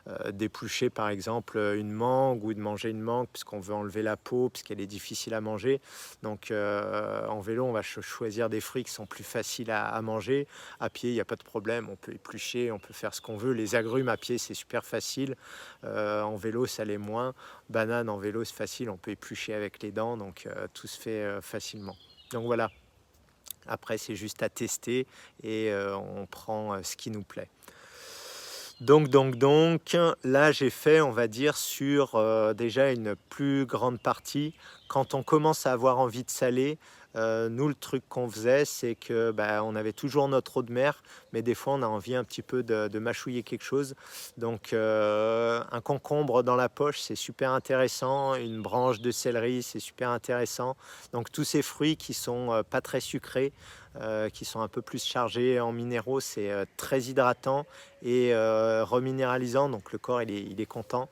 euh, 0.08 0.32
d'éplucher 0.32 0.92
par 0.92 1.10
exemple 1.10 1.58
une 1.58 1.92
mangue 1.92 2.44
ou 2.44 2.54
de 2.54 2.60
manger 2.60 2.92
une 2.92 3.02
mangue 3.02 3.28
puisqu'on 3.34 3.60
veut 3.60 3.74
enlever 3.74 4.04
la 4.04 4.18
peau, 4.18 4.50
puisqu'elle 4.50 4.80
est 4.80 4.86
difficile 4.86 5.34
à 5.34 5.42
manger. 5.42 5.82
Donc 6.22 6.52
euh, 6.52 7.26
en 7.28 7.40
vélo, 7.40 7.66
on 7.66 7.72
va 7.72 7.82
choisir 7.82 8.48
des 8.48 8.62
fruits 8.62 8.84
qui 8.84 8.92
sont 8.92 9.08
plus 9.08 9.24
faciles 9.24 9.72
à, 9.72 10.00
manger. 10.04 10.48
À 10.80 10.92
pied, 10.92 11.10
il 11.10 11.14
n'y 11.14 11.22
a 11.22 11.26
pas 11.26 11.36
de 11.36 11.44
problème, 11.44 11.90
on 11.90 11.96
peut 11.96 12.14
éplucher, 12.14 12.72
on 12.72 12.78
peut 12.78 12.94
faire 12.94 13.16
ce 13.16 13.22
qu'on 13.22 13.36
veut. 13.36 13.54
Les 13.54 13.74
agrumes 13.74 14.10
à 14.10 14.18
pied, 14.18 14.38
c'est 14.38 14.54
super 14.54 14.86
facile. 14.86 15.36
Euh, 15.84 16.22
en 16.22 16.36
vélo, 16.36 16.68
ça 16.68 16.86
l'est 16.86 17.00
moins. 17.00 17.34
Banane 17.70 18.08
en 18.10 18.18
vélo, 18.18 18.44
c'est 18.44 18.56
facile, 18.56 18.92
on 18.92 18.98
peut 18.98 19.12
éplucher 19.12 19.56
avec 19.56 19.82
les 19.82 19.92
dents, 19.92 20.18
donc 20.18 20.48
tout 20.76 20.86
se 20.86 21.00
fait 21.00 21.42
facilement. 21.42 21.96
Donc 22.32 22.46
voilà, 22.46 22.70
Après, 23.68 23.98
c'est 23.98 24.16
juste 24.16 24.44
à 24.44 24.50
tester 24.50 25.08
et 25.44 25.72
on 25.74 26.26
prend 26.26 26.82
ce 26.84 26.96
qui 26.96 27.12
nous 27.12 27.24
plaît. 27.24 27.50
Donc, 28.82 29.08
donc, 29.08 29.38
donc, 29.38 29.96
là, 30.24 30.52
j'ai 30.52 30.70
fait, 30.70 31.00
on 31.00 31.12
va 31.12 31.28
dire, 31.28 31.56
sur 31.56 32.20
déjà 32.56 32.92
une 32.92 33.16
plus 33.30 33.66
grande 33.66 34.00
partie. 34.00 34.54
Quand 34.88 35.14
on 35.14 35.24
commence 35.24 35.66
à 35.66 35.72
avoir 35.72 36.00
envie 36.00 36.24
de 36.24 36.30
saler, 36.30 36.78
euh, 37.16 37.50
nous, 37.50 37.68
le 37.68 37.74
truc 37.74 38.04
qu'on 38.10 38.30
faisait, 38.30 38.66
c'est 38.66 38.96
que 38.96 39.32
bah, 39.32 39.64
on 39.64 39.76
avait 39.76 39.94
toujours 39.94 40.28
notre 40.28 40.58
eau 40.58 40.64
de 40.64 40.72
mer, 40.72 41.02
mais 41.32 41.42
des 41.42 41.56
fois, 41.56 41.74
on 41.74 41.82
a 41.82 41.88
envie 41.88 42.16
un 42.16 42.24
petit 42.24 42.42
peu 42.42 42.64
de, 42.64 43.00
mâchouiller 43.00 43.44
quelque 43.44 43.64
chose. 43.64 43.96
Donc, 44.38 44.74
euh, 44.74 45.64
un 45.72 45.82
concombre 45.82 46.44
dans 46.44 46.56
la 46.56 46.70
poche, 46.70 47.00
c'est 47.00 47.16
super 47.16 47.52
intéressant. 47.52 48.36
Une 48.36 48.62
branche 48.62 49.00
de 49.00 49.12
céleri, 49.12 49.64
c'est 49.64 49.80
super 49.80 50.10
intéressant. 50.10 50.76
Donc, 51.14 51.32
tous 51.32 51.44
ces 51.44 51.62
fruits 51.62 51.96
qui 51.96 52.14
sont 52.14 52.52
euh, 52.52 52.64
pas 52.64 52.82
très 52.82 53.00
sucrés, 53.00 53.54
qui 54.34 54.44
sont 54.44 54.60
un 54.60 54.68
peu 54.68 54.82
plus 54.82 55.02
chargés 55.06 55.62
en 55.62 55.72
minéraux, 55.72 56.20
c'est 56.20 56.52
très 56.76 57.04
hydratant 57.04 57.66
et 58.04 58.34
reminéralisant. 58.36 59.70
Donc, 59.70 59.94
le 59.94 59.98
corps, 59.98 60.22
il 60.22 60.32
est, 60.32 60.42
il 60.42 60.60
est 60.60 60.66
content. 60.66 61.08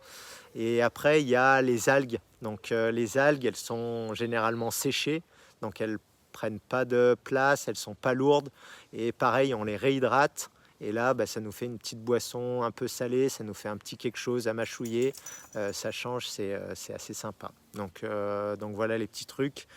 Et 0.53 0.81
après, 0.81 1.21
il 1.21 1.29
y 1.29 1.37
a 1.37 1.61
les 1.61 1.87
algues. 1.87 2.19
Donc, 2.41 2.71
les 2.71 3.17
algues, 3.17 3.45
elles 3.45 3.55
sont 3.55 4.13
généralement 4.13 4.69
séchées 4.69 5.23
donc 5.63 5.81
elles 5.81 5.97
prennent 6.33 6.59
pas 6.59 6.83
de 6.83 7.15
place, 7.23 7.67
elles 7.67 7.77
sont 7.77 7.95
pas 7.95 8.13
lourdes. 8.13 8.49
Et 8.91 9.11
pareil, 9.11 9.53
on 9.55 9.63
les 9.63 9.77
réhydrate. 9.77 10.51
Et 10.81 10.91
là, 10.91 11.13
bah, 11.13 11.25
ça 11.25 11.39
nous 11.39 11.53
fait 11.53 11.65
une 11.65 11.77
petite 11.77 12.03
boisson 12.03 12.61
un 12.63 12.71
peu 12.71 12.89
salée, 12.89 13.29
ça 13.29 13.45
nous 13.45 13.53
fait 13.53 13.69
un 13.69 13.77
petit 13.77 13.95
quelque 13.95 14.17
chose 14.17 14.49
à 14.49 14.53
mâchouiller. 14.53 15.13
Euh, 15.55 15.71
ça 15.71 15.91
change, 15.91 16.27
c'est 16.27 16.53
euh, 16.53 16.73
assez 16.93 17.13
sympa. 17.13 17.51
Donc, 17.73 18.03
euh, 18.03 18.57
donc 18.57 18.75
voilà 18.75 18.97
les 18.97 19.07
petits 19.07 19.25
trucs. 19.25 19.67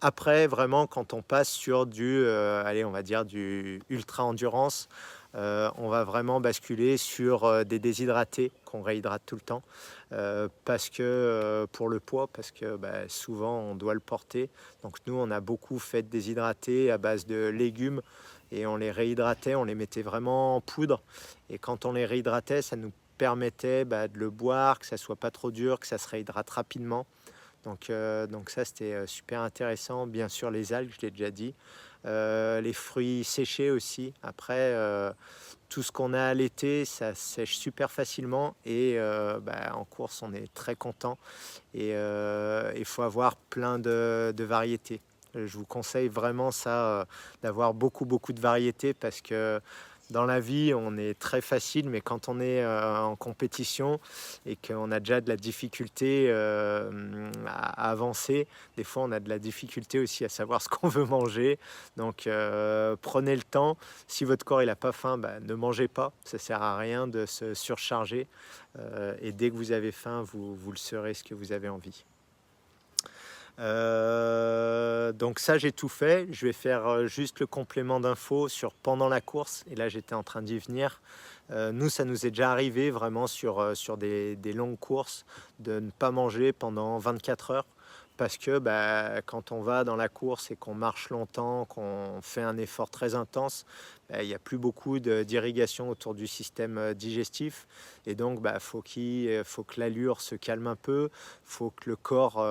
Après, 0.00 0.46
vraiment, 0.46 0.86
quand 0.86 1.12
on 1.12 1.20
passe 1.20 1.50
sur 1.50 1.84
du, 1.84 2.26
allez, 2.26 2.86
on 2.86 2.90
va 2.90 3.02
dire 3.02 3.26
du 3.26 3.82
ultra 3.90 4.24
endurance, 4.24 4.88
euh, 5.36 5.70
on 5.76 5.88
va 5.88 6.02
vraiment 6.04 6.40
basculer 6.40 6.96
sur 6.96 7.44
euh, 7.44 7.62
des 7.62 7.78
déshydratés 7.78 8.50
qu'on 8.64 8.82
réhydrate 8.82 9.22
tout 9.26 9.36
le 9.36 9.40
temps 9.40 9.62
euh, 10.12 10.48
parce 10.64 10.90
que 10.90 11.66
pour 11.70 11.88
le 11.88 12.00
poids 12.00 12.26
parce 12.26 12.50
que 12.50 12.76
bah, 12.76 13.08
souvent 13.08 13.60
on 13.60 13.74
doit 13.76 13.94
le 13.94 14.00
porter. 14.00 14.50
Donc 14.82 14.96
nous 15.06 15.14
on 15.14 15.30
a 15.30 15.40
beaucoup 15.40 15.78
fait 15.78 16.02
déshydrater 16.02 16.90
à 16.90 16.98
base 16.98 17.26
de 17.26 17.46
légumes 17.46 18.02
et 18.50 18.66
on 18.66 18.76
les 18.76 18.90
réhydratait 18.90 19.54
on 19.54 19.64
les 19.64 19.76
mettait 19.76 20.02
vraiment 20.02 20.56
en 20.56 20.60
poudre. 20.60 21.00
Et 21.48 21.58
quand 21.58 21.84
on 21.84 21.92
les 21.92 22.06
réhydratait 22.06 22.62
ça 22.62 22.74
nous 22.74 22.92
permettait 23.16 23.84
bah, 23.84 24.08
de 24.08 24.18
le 24.18 24.30
boire 24.30 24.80
que 24.80 24.86
ça 24.86 24.96
soit 24.96 25.16
pas 25.16 25.30
trop 25.30 25.52
dur 25.52 25.78
que 25.78 25.86
ça 25.86 25.98
se 25.98 26.08
réhydrate 26.08 26.50
rapidement 26.50 27.06
donc, 27.64 27.90
donc 28.30 28.50
ça 28.50 28.64
c'était 28.64 29.06
super 29.06 29.40
intéressant 29.42 30.06
bien 30.06 30.28
sûr 30.28 30.50
les 30.50 30.72
algues 30.72 30.92
je 30.96 31.06
l'ai 31.06 31.10
déjà 31.10 31.30
dit 31.30 31.54
euh, 32.06 32.62
les 32.62 32.72
fruits 32.72 33.24
séchés 33.24 33.70
aussi. 33.70 34.14
Après, 34.22 34.54
euh, 34.54 35.12
tout 35.68 35.82
ce 35.82 35.92
qu'on 35.92 36.14
a 36.14 36.22
à 36.22 36.34
l'été, 36.34 36.86
ça 36.86 37.14
sèche 37.14 37.56
super 37.56 37.90
facilement 37.90 38.56
et 38.64 38.94
euh, 38.96 39.38
bah, 39.38 39.72
en 39.74 39.84
course, 39.84 40.22
on 40.22 40.32
est 40.32 40.52
très 40.54 40.76
content. 40.76 41.18
Et 41.74 41.90
il 41.90 42.84
faut 42.84 43.02
avoir 43.02 43.36
plein 43.36 43.78
de, 43.78 44.32
de, 44.34 44.44
variétés. 44.44 45.02
Je 45.34 45.58
vous 45.58 45.66
conseille 45.66 46.08
vraiment 46.08 46.50
ça, 46.50 47.06
d'avoir 47.42 47.74
beaucoup 47.74 48.04
beaucoup 48.04 48.32
de 48.32 48.40
variétés 48.40 48.94
parce 48.94 49.20
que 49.20 49.60
dans 50.10 50.26
la 50.26 50.40
vie, 50.40 50.72
on 50.74 50.96
est 50.96 51.18
très 51.18 51.40
facile, 51.40 51.88
mais 51.88 52.00
quand 52.00 52.28
on 52.28 52.40
est 52.40 52.62
euh, 52.62 52.98
en 52.98 53.16
compétition 53.16 54.00
et 54.46 54.56
qu'on 54.56 54.90
a 54.90 54.98
déjà 54.98 55.20
de 55.20 55.28
la 55.28 55.36
difficulté 55.36 56.26
euh, 56.28 57.30
à, 57.46 57.90
avancer, 57.90 58.46
des 58.76 58.84
fois 58.84 59.04
on 59.04 59.12
a 59.12 59.20
de 59.20 59.28
la 59.28 59.38
difficulté 59.38 59.98
aussi 59.98 60.24
à 60.24 60.28
savoir 60.28 60.62
ce 60.62 60.68
qu'on 60.68 60.88
veut 60.88 61.04
manger. 61.04 61.58
Donc 61.96 62.26
euh, 62.26 62.96
prenez 63.00 63.36
le 63.36 63.42
temps. 63.42 63.76
Si 64.06 64.24
votre 64.24 64.44
corps 64.44 64.62
n'a 64.62 64.76
pas 64.76 64.92
faim, 64.92 65.18
bah, 65.18 65.40
ne 65.40 65.54
mangez 65.54 65.88
pas. 65.88 66.12
Ça 66.24 66.38
sert 66.38 66.62
à 66.62 66.76
rien 66.76 67.06
de 67.06 67.26
se 67.26 67.54
surcharger. 67.54 68.26
et 69.20 69.32
dès 69.32 69.50
que 69.50 69.54
vous 69.54 69.72
avez 69.72 69.92
faim, 69.92 70.22
vous, 70.32 70.54
vous 70.54 70.70
le 70.70 70.76
serez 70.76 71.14
ce 71.14 71.24
que 71.24 71.34
vous 71.34 71.52
avez 71.52 71.68
envie. 71.68 72.04
Euh, 75.20 75.26
donc 75.26 75.38
ça 75.38 75.58
j'ai 75.58 75.72
tout 75.72 75.88
fait. 75.88 76.26
Je 76.32 76.46
vais 76.46 76.52
faire 76.52 76.86
euh, 76.86 77.06
juste 77.06 77.40
le 77.40 77.46
complément 77.46 78.00
d'infos 78.00 78.48
sur 78.48 78.72
pendant 78.74 79.08
la 79.08 79.20
course. 79.20 79.64
Et 79.70 79.76
là 79.76 79.88
j'étais 79.88 80.14
en 80.14 80.22
train 80.22 80.42
d'y 80.42 80.58
venir. 80.58 81.00
Euh, 81.50 81.72
nous 81.72 81.88
ça 81.88 82.04
nous 82.04 82.26
est 82.26 82.30
déjà 82.30 82.52
arrivé 82.52 82.90
vraiment 82.90 83.26
sur, 83.26 83.76
sur 83.76 83.96
des, 83.96 84.36
longues 84.54 84.78
courses 84.78 85.24
de 85.58 85.80
ne 85.80 85.90
pas 85.90 86.10
manger 86.10 86.52
pendant 86.52 86.98
24 86.98 87.50
heures. 87.50 87.66
Parce 88.16 88.36
que 88.36 88.58
bah, 88.58 89.22
quand 89.22 89.50
on 89.50 89.62
va 89.62 89.82
dans 89.82 89.96
la 89.96 90.10
course 90.10 90.50
et 90.50 90.56
qu'on 90.56 90.74
marche 90.74 91.08
longtemps, 91.08 91.64
qu'on 91.64 92.20
fait 92.20 92.42
un 92.42 92.58
effort 92.58 92.90
très 92.90 93.14
intense, 93.14 93.64
bah, 94.10 94.22
il 94.22 94.28
n'y 94.28 94.34
a 94.34 94.38
plus 94.38 94.58
beaucoup 94.58 94.98
d'irrigation 94.98 95.88
autour 95.88 96.14
du 96.14 96.26
système 96.26 96.92
digestif. 96.92 97.66
Et 98.04 98.14
donc, 98.14 98.40
il 98.40 98.42
bah, 98.42 98.60
faut, 98.60 98.84
faut 99.44 99.64
que 99.64 99.80
l'allure 99.80 100.20
se 100.20 100.34
calme 100.34 100.66
un 100.66 100.76
peu, 100.76 101.08
faut 101.44 101.70
que 101.70 101.88
le 101.88 101.96
corps 101.96 102.44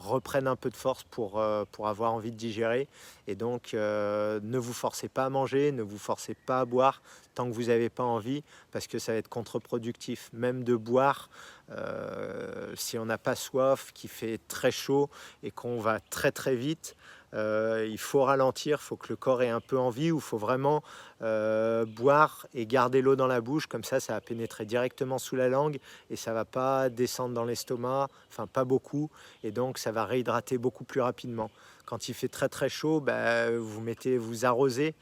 reprennent 0.00 0.46
un 0.46 0.56
peu 0.56 0.70
de 0.70 0.76
force 0.76 1.04
pour, 1.04 1.38
euh, 1.38 1.64
pour 1.70 1.88
avoir 1.88 2.12
envie 2.12 2.32
de 2.32 2.36
digérer. 2.36 2.88
Et 3.26 3.34
donc, 3.34 3.74
euh, 3.74 4.40
ne 4.42 4.58
vous 4.58 4.72
forcez 4.72 5.08
pas 5.08 5.26
à 5.26 5.30
manger, 5.30 5.72
ne 5.72 5.82
vous 5.82 5.98
forcez 5.98 6.34
pas 6.34 6.60
à 6.60 6.64
boire 6.64 7.02
tant 7.34 7.48
que 7.48 7.54
vous 7.54 7.66
n'avez 7.66 7.88
pas 7.88 8.02
envie, 8.02 8.42
parce 8.72 8.86
que 8.86 8.98
ça 8.98 9.12
va 9.12 9.18
être 9.18 9.28
contre-productif. 9.28 10.30
Même 10.32 10.64
de 10.64 10.74
boire, 10.74 11.30
euh, 11.70 12.74
si 12.76 12.98
on 12.98 13.06
n'a 13.06 13.18
pas 13.18 13.36
soif, 13.36 13.92
qui 13.94 14.08
fait 14.08 14.40
très 14.48 14.72
chaud 14.72 15.08
et 15.42 15.50
qu'on 15.50 15.78
va 15.78 16.00
très 16.00 16.32
très 16.32 16.56
vite, 16.56 16.96
euh, 17.34 17.86
il 17.88 17.98
faut 17.98 18.22
ralentir, 18.22 18.78
il 18.80 18.84
faut 18.84 18.96
que 18.96 19.08
le 19.08 19.16
corps 19.16 19.42
ait 19.42 19.48
un 19.48 19.60
peu 19.60 19.78
envie, 19.78 20.10
ou 20.10 20.16
il 20.16 20.22
faut 20.22 20.38
vraiment 20.38 20.82
euh, 21.22 21.84
boire 21.84 22.46
et 22.54 22.66
garder 22.66 23.02
l'eau 23.02 23.16
dans 23.16 23.26
la 23.26 23.40
bouche, 23.40 23.66
comme 23.66 23.84
ça, 23.84 24.00
ça 24.00 24.14
va 24.14 24.20
pénétrer 24.20 24.64
directement 24.64 25.18
sous 25.18 25.36
la 25.36 25.48
langue 25.48 25.78
et 26.10 26.16
ça 26.16 26.32
va 26.32 26.44
pas 26.44 26.88
descendre 26.88 27.34
dans 27.34 27.44
l'estomac, 27.44 28.08
enfin 28.28 28.46
pas 28.46 28.64
beaucoup, 28.64 29.10
et 29.44 29.52
donc 29.52 29.78
ça 29.78 29.92
va 29.92 30.04
réhydrater 30.04 30.58
beaucoup 30.58 30.84
plus 30.84 31.00
rapidement. 31.00 31.50
Quand 31.84 32.08
il 32.08 32.14
fait 32.14 32.28
très 32.28 32.48
très 32.48 32.68
chaud, 32.68 33.00
bah, 33.00 33.50
vous 33.56 33.80
mettez, 33.80 34.18
vous 34.18 34.44
arrosez 34.44 34.94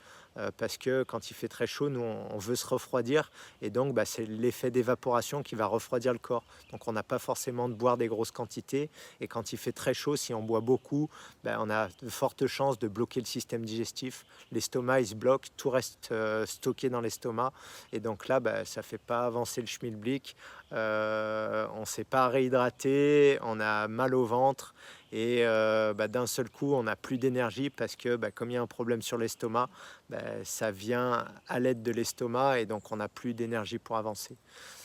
parce 0.56 0.78
que 0.78 1.02
quand 1.02 1.30
il 1.30 1.34
fait 1.34 1.48
très 1.48 1.66
chaud, 1.66 1.88
nous, 1.88 2.00
on, 2.00 2.38
veut 2.38 2.56
se 2.56 2.66
refroidir. 2.66 3.30
Et 3.62 3.70
donc, 3.70 3.94
bah, 3.94 4.04
c'est 4.04 4.24
l'effet 4.24 4.70
d'évaporation 4.70 5.42
qui 5.42 5.54
va 5.54 5.66
refroidir 5.66 6.12
le 6.12 6.18
corps. 6.18 6.44
Donc, 6.70 6.86
on 6.86 6.92
n'a 6.92 7.02
pas 7.02 7.18
forcément 7.18 7.68
de 7.68 7.74
boire 7.74 7.96
des 7.96 8.06
grosses 8.06 8.30
quantités. 8.30 8.90
Et 9.20 9.28
quand 9.28 9.52
il 9.52 9.58
fait 9.58 9.72
très 9.72 9.94
chaud, 9.94 10.16
si 10.16 10.32
on 10.34 10.42
boit 10.42 10.60
beaucoup, 10.60 11.08
bah, 11.44 11.56
on 11.60 11.70
a 11.70 11.88
de 12.02 12.08
fortes 12.08 12.46
chances 12.46 12.78
de 12.78 12.88
bloquer 12.88 13.20
le 13.20 13.26
système 13.26 13.64
digestif. 13.64 14.24
L'estomac, 14.52 15.00
il 15.00 15.08
se 15.08 15.14
bloque, 15.14 15.46
tout 15.56 15.70
reste 15.70 16.10
euh, 16.12 16.46
stocké 16.46 16.88
dans 16.88 17.00
l'estomac. 17.00 17.52
Et 17.92 18.00
donc 18.00 18.28
là, 18.28 18.40
bah, 18.40 18.64
ça 18.64 18.82
fait 18.82 18.98
pas 18.98 19.26
avancer 19.26 19.60
le 19.60 19.66
schmilblick. 19.66 20.36
Euh, 20.72 21.66
on 21.74 21.80
ne 21.80 21.86
s'est 21.86 22.04
pas 22.04 22.28
réhydraté, 22.28 23.38
on 23.42 23.58
a 23.60 23.88
mal 23.88 24.14
au 24.14 24.24
ventre 24.24 24.74
et 25.12 25.44
euh, 25.44 25.94
bah, 25.94 26.08
d'un 26.08 26.26
seul 26.26 26.50
coup 26.50 26.74
on 26.74 26.82
n'a 26.82 26.96
plus 26.96 27.18
d'énergie 27.18 27.70
parce 27.70 27.96
que 27.96 28.16
bah, 28.16 28.30
comme 28.30 28.50
il 28.50 28.54
y 28.54 28.56
a 28.56 28.62
un 28.62 28.66
problème 28.66 29.02
sur 29.02 29.18
l'estomac, 29.18 29.68
bah, 30.10 30.18
ça 30.44 30.70
vient 30.70 31.24
à 31.48 31.60
l'aide 31.60 31.82
de 31.82 31.92
l'estomac 31.92 32.60
et 32.60 32.66
donc 32.66 32.92
on 32.92 32.96
n'a 32.96 33.08
plus 33.08 33.34
d'énergie 33.34 33.78
pour 33.78 33.96
avancer. 33.96 34.36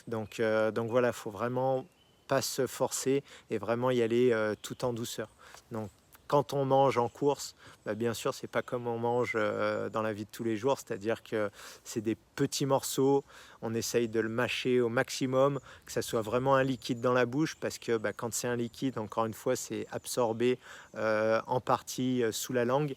Donc, 0.08 0.40
euh, 0.40 0.72
donc 0.72 0.90
voilà, 0.90 1.10
il 1.10 1.14
faut 1.14 1.32
vraiment 1.32 1.86
pas 2.28 2.42
se 2.42 2.68
forcer 2.68 3.24
et 3.50 3.58
vraiment 3.58 3.92
y 3.92 4.02
aller 4.02 4.34
tout 4.62 4.86
en 4.86 4.94
douceur. 4.94 5.28
Donc 5.72 5.90
quand 6.34 6.54
on 6.54 6.66
mange 6.66 6.98
en 6.98 7.10
course, 7.10 7.54
bah, 7.86 7.94
bien 7.94 8.16
sûr, 8.16 8.34
c'est 8.34 8.48
pas 8.48 8.64
comme 8.64 8.88
on 8.88 8.98
mange 8.98 9.34
euh, 9.36 9.88
dans 9.90 10.02
la 10.02 10.14
vie 10.14 10.26
de 10.26 10.32
tous 10.32 10.44
les 10.44 10.58
jours, 10.58 10.80
c'est-à-dire 10.80 11.22
que 11.22 11.52
c'est 11.84 12.02
des 12.02 12.16
petits 12.16 12.66
morceaux, 12.66 13.24
on 13.62 13.76
essaye 13.76 14.08
de 14.08 14.20
le 14.20 14.30
mâcher 14.30 14.82
au 14.82 14.90
maximum, 14.90 15.60
que 15.86 15.92
ça 15.92 16.02
soit 16.02 16.24
vraiment 16.24 16.56
un 16.56 16.64
liquide 16.64 17.02
dans 17.02 17.14
la 17.14 17.28
bouche, 17.28 17.56
parce 17.56 17.78
que 17.78 17.98
bah, 17.98 18.14
quand 18.14 18.34
c'est 18.34 18.48
un 18.48 18.56
liquide, 18.56 18.98
encore 18.98 19.28
une 19.28 19.36
fois, 19.36 19.56
c'est 19.56 19.86
absorbé 19.92 20.58
euh, 20.96 21.40
en 21.46 21.62
partie 21.62 22.24
euh, 22.24 22.32
sous 22.32 22.52
la 22.52 22.66
langue. 22.66 22.96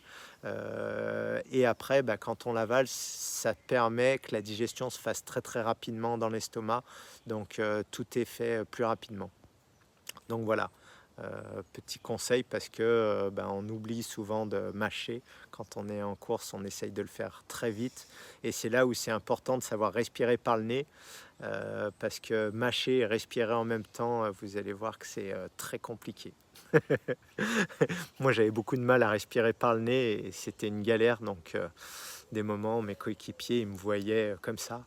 et 1.51 1.67
après, 1.67 2.01
bah, 2.03 2.17
quand 2.17 2.47
on 2.47 2.55
l'avale, 2.55 2.87
ça 2.89 3.53
permet 3.53 4.19
que 4.19 4.33
la 4.33 4.41
digestion 4.41 4.89
se 4.89 4.99
fasse 4.99 5.27
très 5.27 5.43
très 5.43 5.61
rapidement 5.61 6.17
dans 6.17 6.31
l'estomac, 6.31 6.85
donc 7.27 7.61
tout 7.91 8.07
est 8.15 8.25
fait 8.25 8.65
plus 8.65 8.85
rapidement. 8.85 9.31
Donc 10.31 10.47
voilà. 10.47 10.71
Euh, 11.19 11.63
petit 11.73 11.99
conseil 11.99 12.43
parce 12.43 12.69
que 12.69 12.83
euh, 12.83 13.31
ben, 13.31 13.49
on 13.51 13.67
oublie 13.71 14.03
souvent 14.03 14.45
de 14.45 14.71
mâcher. 14.75 15.23
Quand 15.51 15.79
on 15.79 15.89
est 15.89 16.03
en 16.03 16.15
course 16.15 16.53
on 16.53 16.63
essaye 16.63 16.91
de 16.91 17.01
le 17.01 17.09
faire 17.09 17.43
très 17.49 17.71
vite. 17.71 18.07
Et 18.43 18.53
c'est 18.53 18.69
là 18.69 18.87
où 18.87 18.93
c'est 18.93 19.11
important 19.11 19.57
de 19.57 19.63
savoir 19.63 19.95
respirer 19.95 20.37
par 20.37 20.59
le 20.59 20.65
nez 20.65 20.87
euh, 21.43 21.91
parce 22.01 22.21
que 22.21 22.51
mâcher 22.51 22.99
et 22.99 23.07
respirer 23.07 23.55
en 23.55 23.65
même 23.65 23.87
temps 23.87 24.31
vous 24.31 24.59
allez 24.59 24.75
voir 24.75 24.99
que 24.99 25.07
c'est 25.07 25.33
très 25.57 25.79
compliqué. 25.79 26.35
Moi 28.21 28.33
j'avais 28.33 28.51
beaucoup 28.51 28.77
de 28.77 28.83
mal 28.83 29.03
à 29.03 29.09
respirer 29.09 29.55
par 29.55 29.75
le 29.75 29.81
nez 29.81 30.27
et 30.27 30.33
c'était 30.33 30.69
une 30.69 30.83
galère. 30.83 31.23
Donc 31.23 31.57
des 32.31 32.43
moments 32.43 32.83
mes 32.83 32.95
coéquipiers 32.95 33.61
ils 33.61 33.69
me 33.69 33.77
voyaient 33.77 34.37
comme 34.43 34.59
ça 34.59 34.85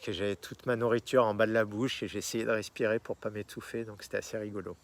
que 0.00 0.12
j'avais 0.12 0.36
toute 0.36 0.66
ma 0.66 0.76
nourriture 0.76 1.24
en 1.24 1.34
bas 1.34 1.46
de 1.46 1.52
la 1.52 1.64
bouche 1.64 2.02
et 2.02 2.08
j'essayais 2.08 2.44
de 2.44 2.50
respirer 2.50 2.98
pour 2.98 3.16
pas 3.16 3.30
m'étouffer, 3.30 3.84
donc 3.84 4.02
c'était 4.02 4.18
assez 4.18 4.38
rigolo. 4.38 4.76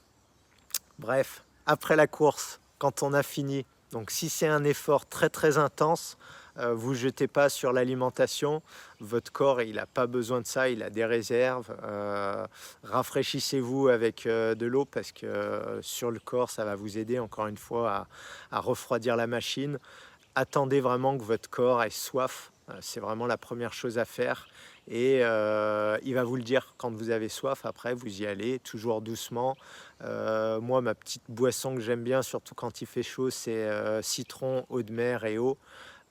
Bref, 0.99 1.45
après 1.67 1.97
la 1.97 2.07
course, 2.07 2.61
quand 2.79 3.03
on 3.03 3.13
a 3.13 3.23
fini, 3.23 3.65
Donc 3.93 4.11
si 4.11 4.31
c'est 4.31 4.49
un 4.49 4.65
effort 4.65 5.07
très 5.07 5.29
très 5.29 5.59
intense, 5.59 6.17
euh, 6.59 6.75
vous 6.75 6.95
jetez 6.95 7.29
pas 7.29 7.49
sur 7.49 7.73
l'alimentation. 7.73 8.63
Votre 9.01 9.33
corps, 9.33 9.63
il 9.63 9.77
n'a 9.77 9.87
pas 9.87 10.07
besoin 10.07 10.41
de 10.41 10.47
ça, 10.47 10.69
il 10.69 10.83
a 10.83 10.91
des 10.91 11.05
réserves. 11.05 11.75
Euh, 11.83 12.47
rafraîchissez-vous 12.85 13.89
avec 13.89 14.27
euh, 14.27 14.55
de 14.55 14.67
l'eau 14.67 14.85
parce 14.85 15.13
que 15.13 15.79
sur 15.83 16.11
le 16.11 16.21
corps, 16.21 16.51
ça 16.51 16.65
va 16.65 16.75
vous 16.75 16.99
aider 16.99 17.19
encore 17.19 17.47
une 17.47 17.57
fois 17.57 18.07
à, 18.51 18.61
refroidir 18.61 19.17
la 19.17 19.27
machine. 19.27 19.79
Attendez 20.35 20.81
vraiment 20.81 21.17
que 21.17 21.23
votre 21.23 21.49
corps 21.49 21.83
ait 21.83 21.91
soif. 21.91 22.51
C'est 22.81 23.01
vraiment 23.01 23.27
la 23.27 23.37
première 23.37 23.73
chose 23.73 23.99
à 23.99 24.05
faire. 24.05 24.47
Et 24.89 25.19
il 25.21 26.15
va 26.15 26.25
vous 26.25 26.37
le 26.37 26.43
dire 26.43 26.75
quand 26.77 26.93
vous 26.93 27.11
avez 27.11 27.29
soif. 27.29 27.65
Après, 27.65 27.95
vous 27.95 28.23
y 28.23 28.27
allez 28.27 28.59
toujours 28.59 29.01
doucement. 29.01 29.57
moi, 30.01 30.81
ma 30.81 30.95
petite 30.95 31.23
boisson 31.29 31.75
que 31.75 31.81
j'aime 31.81 32.03
bien, 32.03 32.23
surtout 32.23 32.55
quand 32.55 32.83
il 32.83 32.87
fait 32.87 33.03
chaud, 33.03 33.31
c'est 33.31 33.69
citron, 34.03 34.67
eau 34.69 34.83
de 34.83 34.93
mer 34.93 35.25
et 35.25 35.39
eau. 35.39 35.57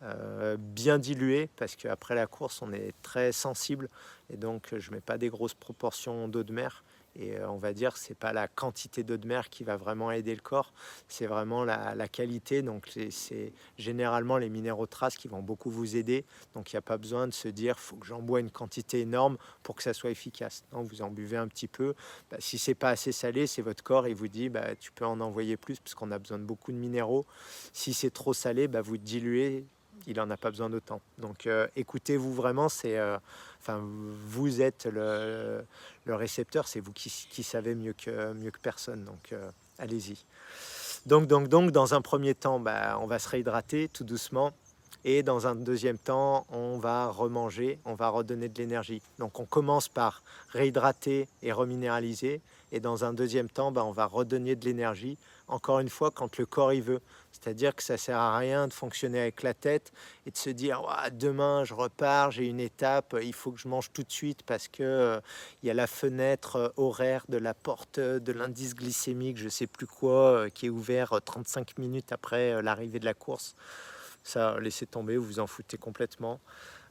Euh, 0.04 0.58
bien 0.58 0.98
dilué 0.98 1.48
parce 1.58 1.76
qu'après 1.76 2.16
la 2.16 2.26
course 2.26 2.64
on 2.64 2.74
est 2.74 2.92
très 3.04 3.32
sensible 3.32 3.88
et 4.32 4.38
donc 4.38 4.74
je 4.76 4.90
mets 4.90 5.00
pas 5.00 5.20
des 5.20 5.30
grosses 5.30 5.54
proportions 5.54 6.28
d'eau 6.28 6.42
de 6.42 6.52
mer 6.52 6.84
et 7.16 7.38
euh, 7.38 7.50
on 7.50 7.58
va 7.58 7.74
dire 7.74 7.98
c'est 7.98 8.16
pas 8.16 8.34
la 8.34 8.48
quantité 8.48 9.04
d'eau 9.04 9.18
de 9.18 9.28
mer 9.28 9.50
qui 9.50 9.64
va 9.64 9.78
vraiment 9.78 10.12
aider 10.12 10.34
le 10.34 10.42
corps 10.42 10.72
c'est 11.08 11.26
vraiment 11.26 11.64
la, 11.64 12.08
qualité. 12.08 12.62
Donc 12.62 12.98
c'est 13.10 13.54
généralement 13.78 14.38
les 14.38 14.50
minéraux 14.50 14.88
traces 14.88 15.16
qui 15.16 15.28
vont 15.28 15.42
beaucoup 15.42 15.70
vous 15.70 15.96
aider. 15.96 16.26
Donc 16.56 16.72
il 16.72 16.76
n'y 16.76 16.80
a 16.80 16.82
pas 16.82 16.98
besoin 16.98 17.28
de 17.28 17.34
se 17.34 17.48
dire 17.48 17.80
faut 17.80 17.96
que 17.96 18.06
j'en 18.06 18.22
bois 18.22 18.40
une 18.40 18.52
quantité 18.52 19.02
énorme 19.02 19.38
pour 19.64 19.76
que 19.76 19.84
ça 19.84 19.94
soit 19.94 20.10
efficace. 20.10 20.64
Non 20.74 20.84
vous 20.84 21.02
en 21.02 21.10
buvez 21.10 21.38
un 21.38 21.48
petit 21.48 21.68
peu. 21.68 21.94
Bah, 22.30 22.38
si 22.40 22.58
c'est 22.58 22.76
pas 22.76 22.90
assez 22.90 23.12
salé 23.12 23.48
c'est 23.48 23.62
votre 23.62 23.84
corps 23.84 24.08
il 24.08 24.16
vous 24.16 24.28
dit 24.28 24.50
bah, 24.50 24.76
tu 24.76 24.92
peux 24.92 25.06
en 25.06 25.20
envoyer 25.20 25.58
plus 25.58 25.80
parce 25.80 25.96
qu'on 25.96 26.12
a 26.12 26.20
besoin 26.20 26.40
de 26.40 26.44
beaucoup 26.44 26.72
de 26.72 26.78
minéraux. 26.78 27.26
Si 27.74 27.94
c'est 27.94 28.12
trop 28.12 28.34
salé 28.34 28.68
bah, 28.68 28.82
vous 28.82 28.98
diluez 28.98 29.66
il 30.08 30.18
n'en 30.18 30.30
a 30.30 30.38
pas 30.38 30.50
besoin 30.50 30.70
d'autant. 30.70 31.02
Donc 31.18 31.48
euh, 31.48 31.68
écoutez-vous 31.76 32.34
vraiment, 32.34 32.70
c'est, 32.70 32.98
euh, 32.98 33.18
enfin, 33.60 33.82
vous 34.28 34.62
êtes 34.62 34.88
le, 34.92 35.64
récepteur, 36.08 36.68
c'est 36.68 36.80
vous 36.80 36.92
qui, 36.92 37.44
savez 37.44 37.76
mieux 37.76 37.94
que, 37.94 38.34
mieux 38.34 38.52
que 38.52 38.60
personne. 38.60 39.04
Donc 39.04 39.32
euh, 39.34 39.50
allez-y. 39.80 40.24
Donc, 41.06 41.28
donc, 41.28 41.48
donc, 41.48 41.72
dans 41.72 41.96
un 41.96 42.02
premier 42.02 42.36
temps, 42.36 42.60
bah, 42.60 43.00
on 43.02 43.08
va 43.08 43.18
se 43.18 43.28
réhydrater 43.30 43.90
tout 43.90 44.04
doucement. 44.04 44.52
Et 45.04 45.24
dans 45.24 45.48
un 45.48 45.56
deuxième 45.56 45.98
temps, 45.98 46.46
on 46.52 46.78
va 46.78 47.08
remanger, 47.08 47.80
on 47.86 47.96
va 47.96 48.10
redonner 48.10 48.50
de 48.50 48.58
l'énergie. 48.60 49.02
Donc 49.18 49.40
on 49.40 49.46
commence 49.46 49.88
par 49.88 50.22
réhydrater 50.50 51.28
et 51.42 51.52
reminéraliser. 51.52 52.42
Et 52.72 52.80
dans 52.80 53.04
un 53.04 53.14
deuxième 53.14 53.50
temps, 53.50 53.72
bah, 53.72 53.84
on 53.84 53.92
va 53.92 54.06
redonner 54.06 54.56
de 54.56 54.64
l'énergie, 54.66 55.18
encore 55.52 55.80
une 55.80 55.90
fois, 55.90 56.12
quand 56.12 56.38
le 56.38 56.46
corps 56.46 56.74
y 56.74 56.82
veut. 56.82 57.02
C'est-à-dire 57.32 57.76
que 57.76 57.84
ça 57.84 57.98
sert 57.98 58.18
à 58.18 58.38
rien 58.38 58.68
de 58.68 58.74
fonctionner 58.74 59.20
avec 59.20 59.44
la 59.44 59.54
tête 59.54 59.92
et 60.26 60.32
de 60.32 60.38
se 60.38 60.50
dire 60.50 60.82
demain 61.14 61.64
je 61.64 61.74
repars, 61.74 62.32
j'ai 62.32 62.46
une 62.48 62.60
étape, 62.60 63.16
il 63.22 63.34
faut 63.34 63.52
que 63.52 63.60
je 63.60 63.68
mange 63.68 63.92
tout 63.92 64.04
de 64.04 64.12
suite 64.12 64.44
parce 64.44 64.68
que 64.68 64.84
euh, 64.84 65.20
il 65.62 65.68
y 65.68 65.70
a 65.70 65.74
la 65.74 65.88
fenêtre 65.88 66.56
euh, 66.56 66.70
horaire 66.78 67.26
de 67.30 67.38
la 67.38 67.54
porte 67.54 68.00
de 68.00 68.32
l'indice 68.32 68.76
glycémique, 68.76 69.38
je 69.38 69.50
sais 69.50 69.68
plus 69.68 69.88
quoi, 69.88 70.32
euh, 70.32 70.50
qui 70.50 70.68
est 70.68 70.70
ouvert 70.70 71.20
35 71.24 71.78
minutes 71.78 72.12
après 72.12 72.62
l'arrivée 72.62 73.00
de 73.00 73.06
la 73.06 73.14
course. 73.14 73.56
Ça, 74.24 74.60
laissez 74.60 74.86
tomber, 74.86 75.18
vous 75.18 75.26
vous 75.26 75.40
en 75.40 75.48
foutez 75.48 75.78
complètement. 75.78 76.40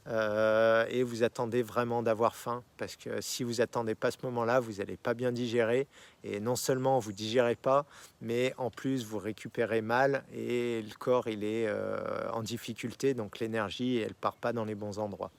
Euh, 0.07 0.85
et 0.89 1.03
vous 1.03 1.23
attendez 1.23 1.61
vraiment 1.61 2.01
d'avoir 2.01 2.35
faim 2.35 2.63
parce 2.77 2.95
que 2.95 3.21
si 3.21 3.43
vous 3.43 3.61
attendez 3.61 3.93
pas 3.93 4.09
ce 4.09 4.17
moment-là, 4.23 4.59
vous 4.59 4.73
n'allez 4.73 4.97
pas 4.97 5.13
bien 5.13 5.31
digérer 5.31 5.87
et 6.23 6.39
non 6.39 6.55
seulement 6.55 6.97
vous 6.97 7.13
digérez 7.13 7.55
pas, 7.55 7.85
mais 8.19 8.53
en 8.57 8.71
plus 8.71 9.05
vous 9.05 9.19
récupérez 9.19 9.81
mal 9.81 10.23
et 10.33 10.81
le 10.81 10.95
corps 10.95 11.27
il 11.27 11.43
est 11.43 11.67
euh, 11.67 12.31
en 12.31 12.41
difficulté 12.41 13.13
donc 13.13 13.39
l'énergie 13.39 13.97
elle 13.97 14.15
part 14.15 14.37
pas 14.37 14.53
dans 14.53 14.65
les 14.65 14.75
bons 14.75 14.97
endroits. 14.97 15.31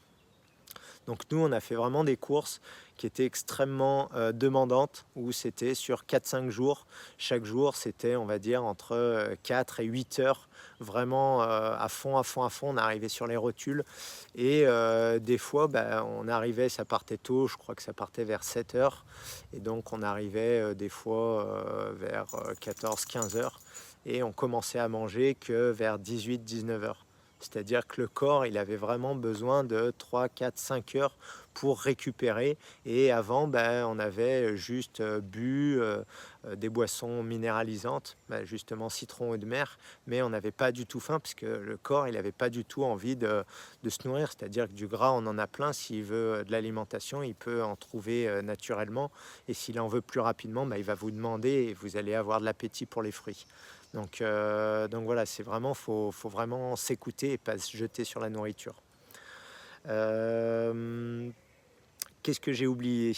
Donc 1.07 1.23
nous, 1.31 1.39
on 1.39 1.53
a 1.53 1.61
fait 1.61 1.75
vraiment 1.75 2.05
des 2.05 2.17
courses 2.17 2.61
qui 2.97 3.07
étaient 3.07 3.25
extrêmement 3.25 4.11
euh, 4.15 4.31
demandantes, 4.33 5.07
où 5.17 5.33
c'était 5.33 5.75
sur 5.75 6.05
4-5 6.05 6.51
jours. 6.51 6.87
Chaque 7.19 7.45
jour, 7.45 7.75
c'était, 7.75 8.15
on 8.15 8.27
va 8.27 8.39
dire, 8.39 8.63
entre 8.65 9.35
4 9.43 9.81
euh, 9.81 9.83
et 9.83 9.87
8 9.87 10.19
heures, 10.21 10.49
vraiment 10.79 11.43
euh, 11.43 11.75
à 11.77 11.89
fond, 11.89 12.17
à 12.17 12.23
fond, 12.23 12.45
à 12.45 12.51
fond. 12.51 12.69
On 12.71 12.77
arrivait 12.77 13.09
sur 13.09 13.27
les 13.27 13.37
rotules. 13.37 13.83
Et 14.37 14.65
des 15.21 15.39
fois, 15.39 15.67
bah, 15.67 16.07
on 16.07 16.29
arrivait, 16.29 16.69
ça 16.69 16.85
partait 16.85 17.19
tôt, 17.19 17.49
je 17.49 17.57
crois 17.57 17.75
que 17.75 17.83
ça 17.83 17.93
partait 17.93 18.25
vers 18.25 18.45
7 18.45 18.75
heures. 18.77 19.05
Et 19.53 19.61
donc, 19.61 19.93
on 19.93 20.03
arrivait 20.03 20.75
des 20.75 20.89
fois 20.89 21.93
vers 21.95 22.27
14-15 22.61 23.37
heures. 23.37 23.61
Et 24.07 24.23
on 24.23 24.33
commençait 24.33 24.79
à 24.79 24.89
manger 24.89 25.35
que 25.35 25.71
vers 25.71 25.99
18-19 25.99 26.83
heures. 26.83 27.07
C'est-à-dire 27.43 27.87
que 27.87 28.01
le 28.01 28.09
corps, 28.09 28.47
il 28.47 28.57
avait 28.57 28.77
vraiment 28.77 29.15
besoin 29.15 29.65
de 29.65 29.93
3, 29.99 30.29
4, 30.29 30.59
5 30.59 30.95
heures 30.95 31.17
pour 31.55 31.81
récupérer. 31.81 32.57
Et 32.87 33.11
avant, 33.11 33.47
ben, 33.47 33.85
on 33.87 33.99
avait 33.99 34.57
juste 34.57 35.01
euh, 35.01 35.21
bu 35.21 35.79
euh, 35.81 36.03
euh, 36.47 36.57
des 36.57 36.69
boissons 36.69 37.23
minéralisantes, 37.23 38.17
ben, 38.29 38.45
justement 38.45 38.89
citron 38.89 39.35
et 39.35 39.39
de 39.39 39.47
mer, 39.47 39.79
mais 40.07 40.23
on 40.23 40.31
n'avait 40.31 40.53
pas 40.53 40.73
du 40.73 40.87
tout 40.87 41.01
faim 41.01 41.21
parce 41.21 41.35
que 41.35 41.47
le 41.47 41.77
corps, 41.77 42.09
il 42.09 42.15
n'avait 42.15 42.33
pas 42.33 42.49
du 42.49 42.65
tout 42.65 42.85
envie 42.85 43.17
de, 43.17 43.45
se 43.89 44.09
nourrir. 44.09 44.29
C'est-à-dire 44.31 44.67
que 44.67 44.73
du 44.73 44.87
gras, 44.87 45.11
on 45.13 45.27
en 45.27 45.39
a 45.39 45.47
plein. 45.47 45.73
S'il 45.73 46.05
veut 46.05 46.45
de 46.45 46.53
l'alimentation, 46.53 47.23
il 47.23 47.35
peut 47.35 47.63
en 47.63 47.77
trouver 47.77 48.41
naturellement. 48.43 49.11
Et 49.49 49.55
s'il 49.55 49.81
en 49.81 49.89
veut 49.89 50.01
plus 50.01 50.21
rapidement, 50.21 50.65
ben, 50.65 50.77
il 50.77 50.85
va 50.85 50.95
vous 50.95 51.11
demander 51.11 51.51
et 51.51 51.75
vous 51.75 51.97
allez 51.97 52.15
avoir 52.15 52.41
de 52.41 52.45
l'appétit 52.45 52.87
pour 52.87 53.03
les 53.03 53.13
fruits. 53.13 53.45
Donc, 53.95 54.21
euh, 54.21 54.89
donc 54.89 55.05
voilà, 55.05 55.27
c'est 55.27 55.43
vraiment, 55.43 55.75
faut, 55.75 56.11
faut 56.13 56.29
vraiment 56.29 56.77
s'écouter 56.77 57.33
et 57.33 57.39
pas 57.39 57.59
se 57.59 57.77
jeter 57.77 58.05
sur 58.05 58.21
la 58.21 58.31
nourriture. 58.31 58.75
Euh, 59.89 61.29
qu'est-ce 62.23 62.41
que 62.41 62.53
j'ai 62.53 62.67
oublié? 62.67 63.17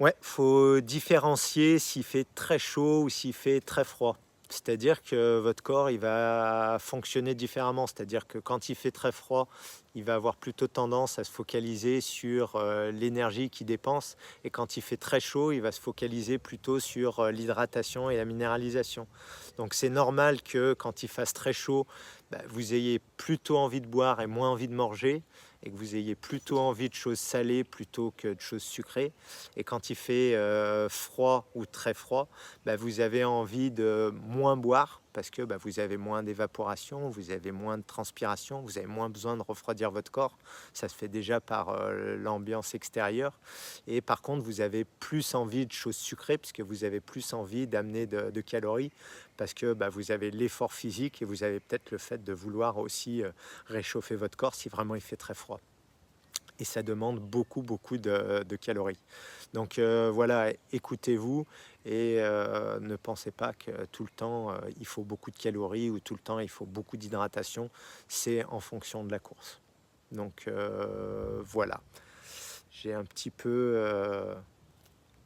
Ouais, 0.00 0.14
faut 0.20 0.80
différencier 0.80 1.78
s'il 1.78 2.04
fait 2.04 2.26
très 2.34 2.58
chaud 2.58 3.02
ou 3.04 3.08
s'il 3.08 3.32
fait 3.32 3.60
très 3.60 3.84
froid. 3.84 4.16
C'est-à-dire 4.48 5.02
que 5.02 5.38
votre 5.38 5.62
corps, 5.62 5.90
il 5.90 5.98
va 5.98 6.78
fonctionner 6.80 7.34
différemment. 7.34 7.86
C'est-à-dire 7.86 8.26
que 8.26 8.38
quand 8.38 8.68
il 8.68 8.74
fait 8.74 8.90
très 8.90 9.12
froid, 9.12 9.48
il 9.94 10.04
va 10.04 10.14
avoir 10.14 10.36
plutôt 10.36 10.68
tendance 10.68 11.18
à 11.18 11.24
se 11.24 11.30
focaliser 11.30 12.00
sur 12.00 12.56
euh, 12.56 12.92
l'énergie 12.92 13.50
qu'il 13.50 13.66
dépense. 13.66 14.16
Et 14.44 14.50
quand 14.50 14.76
il 14.76 14.82
fait 14.82 14.96
très 14.96 15.20
chaud, 15.20 15.52
il 15.52 15.60
va 15.60 15.72
se 15.72 15.80
focaliser 15.80 16.38
plutôt 16.38 16.80
sur 16.80 17.20
euh, 17.20 17.30
l'hydratation 17.30 18.10
et 18.10 18.16
la 18.16 18.24
minéralisation. 18.24 19.06
Donc 19.56 19.74
c'est 19.74 19.88
normal 19.88 20.42
que 20.42 20.74
quand 20.74 21.02
il 21.02 21.08
fasse 21.08 21.32
très 21.32 21.52
chaud, 21.52 21.86
bah, 22.30 22.38
vous 22.48 22.74
ayez 22.74 23.00
plutôt 23.16 23.56
envie 23.56 23.80
de 23.80 23.86
boire 23.86 24.20
et 24.20 24.26
moins 24.26 24.50
envie 24.50 24.68
de 24.68 24.74
manger 24.74 25.22
et 25.66 25.70
que 25.70 25.76
vous 25.76 25.96
ayez 25.96 26.14
plutôt 26.14 26.58
envie 26.60 26.88
de 26.88 26.94
choses 26.94 27.18
salées 27.18 27.64
plutôt 27.64 28.14
que 28.16 28.28
de 28.28 28.40
choses 28.40 28.62
sucrées. 28.62 29.12
Et 29.56 29.64
quand 29.64 29.90
il 29.90 29.96
fait 29.96 30.36
euh, 30.36 30.88
froid 30.88 31.50
ou 31.56 31.66
très 31.66 31.92
froid, 31.92 32.28
bah, 32.64 32.76
vous 32.76 33.00
avez 33.00 33.24
envie 33.24 33.72
de 33.72 34.14
moins 34.28 34.56
boire 34.56 35.02
parce 35.16 35.30
que 35.30 35.40
bah, 35.40 35.56
vous 35.56 35.80
avez 35.80 35.96
moins 35.96 36.22
d'évaporation, 36.22 37.08
vous 37.08 37.30
avez 37.30 37.50
moins 37.50 37.78
de 37.78 37.82
transpiration, 37.82 38.60
vous 38.60 38.76
avez 38.76 38.86
moins 38.86 39.08
besoin 39.08 39.34
de 39.34 39.42
refroidir 39.42 39.90
votre 39.90 40.10
corps. 40.10 40.36
Ça 40.74 40.90
se 40.90 40.94
fait 40.94 41.08
déjà 41.08 41.40
par 41.40 41.70
euh, 41.70 42.18
l'ambiance 42.18 42.74
extérieure. 42.74 43.40
Et 43.86 44.02
par 44.02 44.20
contre, 44.20 44.44
vous 44.44 44.60
avez 44.60 44.84
plus 44.84 45.34
envie 45.34 45.64
de 45.64 45.72
choses 45.72 45.96
sucrées 45.96 46.36
puisque 46.36 46.60
vous 46.60 46.84
avez 46.84 47.00
plus 47.00 47.32
envie 47.32 47.66
d'amener 47.66 48.06
de, 48.06 48.40
calories 48.42 48.92
parce 49.38 49.54
que 49.54 49.72
bah, 49.72 49.88
vous 49.88 50.10
avez 50.10 50.30
l'effort 50.30 50.74
physique 50.74 51.22
et 51.22 51.24
vous 51.24 51.44
avez 51.44 51.60
peut-être 51.60 51.92
le 51.92 51.98
fait 51.98 52.22
de 52.22 52.34
vouloir 52.34 52.76
aussi 52.76 53.22
euh, 53.22 53.30
réchauffer 53.68 54.16
votre 54.16 54.36
corps 54.36 54.54
si 54.54 54.68
vraiment 54.68 54.96
il 54.96 55.00
fait 55.00 55.16
très 55.16 55.34
froid 55.34 55.60
et 56.58 56.64
ça 56.64 56.82
demande 56.82 57.20
beaucoup, 57.20 57.62
beaucoup 57.62 57.98
de, 57.98 58.56
calories. 58.56 58.98
Donc 59.52 59.78
euh, 59.78 60.10
voilà, 60.12 60.52
écoutez-vous 60.72 61.46
et 61.86 62.16
euh, 62.18 62.80
ne 62.80 62.96
pensez 62.96 63.30
pas 63.30 63.52
que 63.52 63.86
tout 63.92 64.02
le 64.02 64.10
temps 64.10 64.50
euh, 64.50 64.58
il 64.80 64.86
faut 64.86 65.04
beaucoup 65.04 65.30
de 65.30 65.38
calories 65.38 65.88
ou 65.88 66.00
tout 66.00 66.14
le 66.14 66.20
temps 66.20 66.40
il 66.40 66.48
faut 66.48 66.66
beaucoup 66.66 66.96
d'hydratation. 66.96 67.70
C'est 68.08 68.44
en 68.46 68.58
fonction 68.60 69.04
de 69.04 69.12
la 69.12 69.20
course. 69.20 69.60
Donc 70.12 70.48
voilà, 71.42 71.80
j'ai 72.70 72.94
un 72.94 73.04
petit 73.04 73.30
peu 73.30 73.84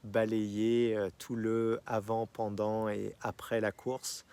balayé 0.04 0.98
tout 1.18 1.36
le 1.36 1.80
avant, 1.86 2.26
pendant 2.26 2.88
et 2.88 3.14
après 3.20 3.60
la 3.60 3.72
course. 3.72 4.24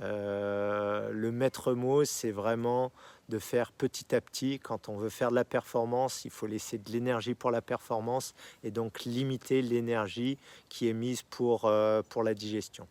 Le 0.00 1.30
maître 1.30 1.74
mot, 1.74 2.04
c'est 2.04 2.30
vraiment 2.30 2.92
de 3.32 3.38
faire 3.38 3.72
petit 3.72 4.14
à 4.14 4.20
petit. 4.20 4.58
Quand 4.58 4.88
on 4.88 4.96
veut 4.96 5.08
faire 5.08 5.30
de 5.30 5.34
la 5.34 5.44
performance, 5.44 6.24
il 6.24 6.30
faut 6.30 6.46
laisser 6.46 6.78
de 6.78 6.90
l'énergie 6.92 7.34
pour 7.34 7.50
la 7.50 7.62
performance 7.62 8.34
et 8.62 8.70
donc 8.70 9.04
limiter 9.04 9.62
l'énergie 9.62 10.38
qui 10.68 10.88
est 10.88 10.92
mise 10.92 11.22
pour, 11.22 11.64
euh, 11.64 12.02
pour 12.08 12.22
la 12.22 12.34
digestion. 12.34 12.86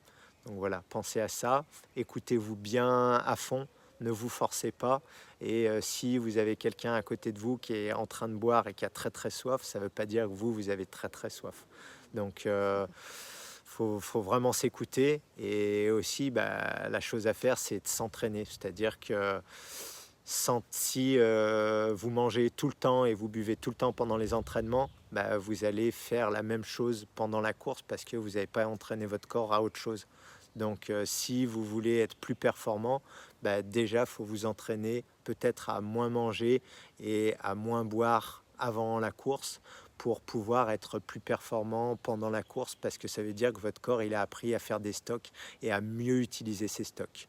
Donc 0.46 0.58
voilà, 0.58 0.84
pensez 0.90 1.22
à 1.22 1.28
ça, 1.28 1.66
écoutez-vous 1.96 2.56
bien 2.56 3.16
à 3.16 3.36
fond, 3.36 3.68
ne 4.00 4.10
vous 4.10 4.30
forcez 4.30 4.72
pas. 4.72 5.02
Et 5.40 5.70
euh, 5.70 5.80
si 5.82 6.18
vous 6.18 6.40
avez 6.40 6.56
quelqu'un 6.56 6.96
à 6.96 7.04
côté 7.04 7.32
de 7.32 7.40
vous 7.40 7.58
qui 7.58 7.74
est 7.74 7.94
en 7.94 8.08
train 8.08 8.28
de 8.28 8.36
boire 8.36 8.68
et 8.68 8.74
qui 8.74 8.86
a 8.86 8.90
très 8.90 9.12
très 9.12 9.30
soif, 9.30 9.62
ça 9.62 9.78
ne 9.78 9.84
veut 9.84 9.90
pas 9.90 10.08
dire 10.08 10.24
que 10.24 10.34
vous, 10.34 10.54
vous 10.54 10.70
avez 10.70 10.86
très 10.86 11.10
très 11.10 11.30
soif. 11.30 11.66
Donc... 12.14 12.48
Faut, 13.72 14.02
faut 14.02 14.22
vraiment 14.22 14.52
s'écouter. 14.52 15.22
Et 15.38 15.90
aussi, 15.92 16.30
bah, 16.30 16.90
la 16.90 17.00
chose 17.00 17.26
à 17.26 17.34
faire, 17.34 17.58
c'est 17.58 17.80
de 17.80 17.88
s'entraîner. 17.88 18.44
C'est-à-dire 18.44 19.00
que 19.00 19.40
si 20.70 21.18
euh, 21.18 21.94
vous 21.96 22.10
mangez 22.10 22.50
tout 22.50 22.68
le 22.68 22.74
temps 22.74 23.06
et 23.06 23.14
vous 23.14 23.28
buvez 23.28 23.56
tout 23.56 23.70
le 23.70 23.76
temps 23.76 23.94
pendant 23.94 24.18
les 24.18 24.34
entraînements, 24.34 24.90
bah, 25.12 25.38
vous 25.38 25.64
allez 25.64 25.92
faire 25.92 26.32
la 26.32 26.44
même 26.44 26.64
chose 26.64 27.08
pendant 27.16 27.42
la 27.42 27.54
course 27.54 27.82
parce 27.82 28.06
que 28.06 28.18
vous 28.18 28.32
n'avez 28.32 28.48
pas 28.48 28.68
entraîné 28.68 29.06
votre 29.06 29.28
corps 29.28 29.54
à 29.54 29.62
autre 29.62 29.80
chose. 29.80 30.06
Donc 30.56 30.90
euh, 30.90 31.06
si 31.06 31.46
vous 31.46 31.64
voulez 31.64 32.00
être 32.00 32.16
plus 32.16 32.36
performant, 32.36 33.02
bah, 33.42 33.62
déjà, 33.62 34.06
faut 34.06 34.24
vous 34.24 34.46
entraîner 34.46 35.04
peut-être 35.24 35.70
à 35.70 35.82
moins 35.82 36.10
manger 36.10 36.62
et 37.00 37.36
à 37.42 37.56
moins 37.56 37.86
boire 37.86 38.41
avant 38.62 39.00
la 39.00 39.12
course 39.12 39.60
pour 39.98 40.22
pouvoir 40.22 40.72
être 40.72 41.00
plus 41.00 41.20
performant 41.20 41.98
pendant 41.98 42.30
la 42.30 42.44
course 42.44 42.76
parce 42.76 42.98
que 42.98 43.08
ça 43.08 43.22
veut 43.22 43.34
dire 43.34 43.52
que 43.54 43.60
votre 43.60 43.82
corps 43.82 44.02
il 44.02 44.16
a 44.16 44.22
appris 44.22 44.56
à 44.56 44.60
faire 44.60 44.80
des 44.80 44.94
stocks 44.94 45.32
et 45.62 45.72
à 45.72 45.82
mieux 45.82 46.22
utiliser 46.22 46.68
ses 46.68 46.84
stocks. 46.84 47.28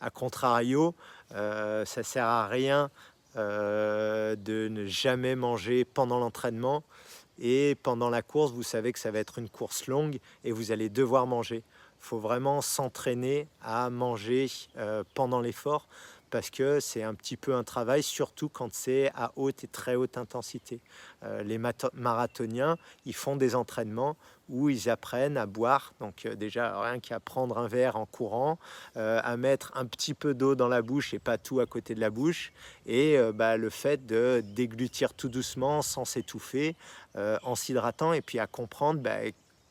A 0.00 0.10
contrario, 0.10 0.94
euh, 1.32 1.84
ça 1.84 2.02
sert 2.02 2.26
à 2.26 2.46
rien 2.46 2.90
euh, 3.36 4.36
de 4.36 4.68
ne 4.68 4.86
jamais 4.86 5.34
manger 5.34 5.84
pendant 5.84 6.18
l'entraînement 6.18 6.84
et 7.38 7.76
pendant 7.82 8.10
la 8.10 8.22
course, 8.22 8.52
vous 8.52 8.62
savez 8.62 8.92
que 8.92 8.98
ça 8.98 9.10
va 9.10 9.18
être 9.18 9.38
une 9.38 9.48
course 9.48 9.86
longue 9.86 10.18
et 10.44 10.52
vous 10.52 10.70
allez 10.70 10.88
devoir 10.88 11.26
manger. 11.26 11.64
Il 12.00 12.06
faut 12.06 12.18
vraiment 12.18 12.60
s'entraîner 12.60 13.48
à 13.62 13.90
manger 13.90 14.48
euh, 14.76 15.02
pendant 15.14 15.40
l'effort 15.40 15.88
parce 16.34 16.50
que 16.50 16.80
c'est 16.80 17.04
un 17.04 17.14
petit 17.14 17.36
peu 17.36 17.54
un 17.54 17.62
travail, 17.62 18.02
surtout 18.02 18.48
quand 18.48 18.74
c'est 18.74 19.08
à 19.14 19.30
haute 19.36 19.62
et 19.62 19.68
très 19.68 19.94
haute 19.94 20.18
intensité. 20.18 20.80
Euh, 21.22 21.44
les 21.44 21.58
marathoniens, 21.92 22.76
ils 23.04 23.14
font 23.14 23.36
des 23.36 23.54
entraînements 23.54 24.16
où 24.48 24.68
ils 24.68 24.90
apprennent 24.90 25.36
à 25.36 25.46
boire, 25.46 25.94
donc 26.00 26.26
euh, 26.26 26.34
déjà 26.34 26.80
rien 26.80 26.98
qu'à 26.98 27.20
prendre 27.20 27.56
un 27.56 27.68
verre 27.68 27.94
en 27.94 28.04
courant, 28.04 28.58
euh, 28.96 29.20
à 29.22 29.36
mettre 29.36 29.70
un 29.76 29.86
petit 29.86 30.12
peu 30.12 30.34
d'eau 30.34 30.56
dans 30.56 30.66
la 30.66 30.82
bouche 30.82 31.14
et 31.14 31.20
pas 31.20 31.38
tout 31.38 31.60
à 31.60 31.66
côté 31.66 31.94
de 31.94 32.00
la 32.00 32.10
bouche, 32.10 32.52
et 32.84 33.16
bah, 33.32 33.56
le 33.56 33.70
fait 33.70 34.04
de 34.04 34.42
déglutir 34.44 35.14
tout 35.14 35.28
doucement 35.28 35.82
sans 35.82 36.04
s'étouffer, 36.04 36.74
en 37.14 37.54
s'hydratant, 37.54 38.12
et 38.12 38.22
puis 38.22 38.40
à 38.40 38.48
comprendre 38.48 38.98
bah, 38.98 39.18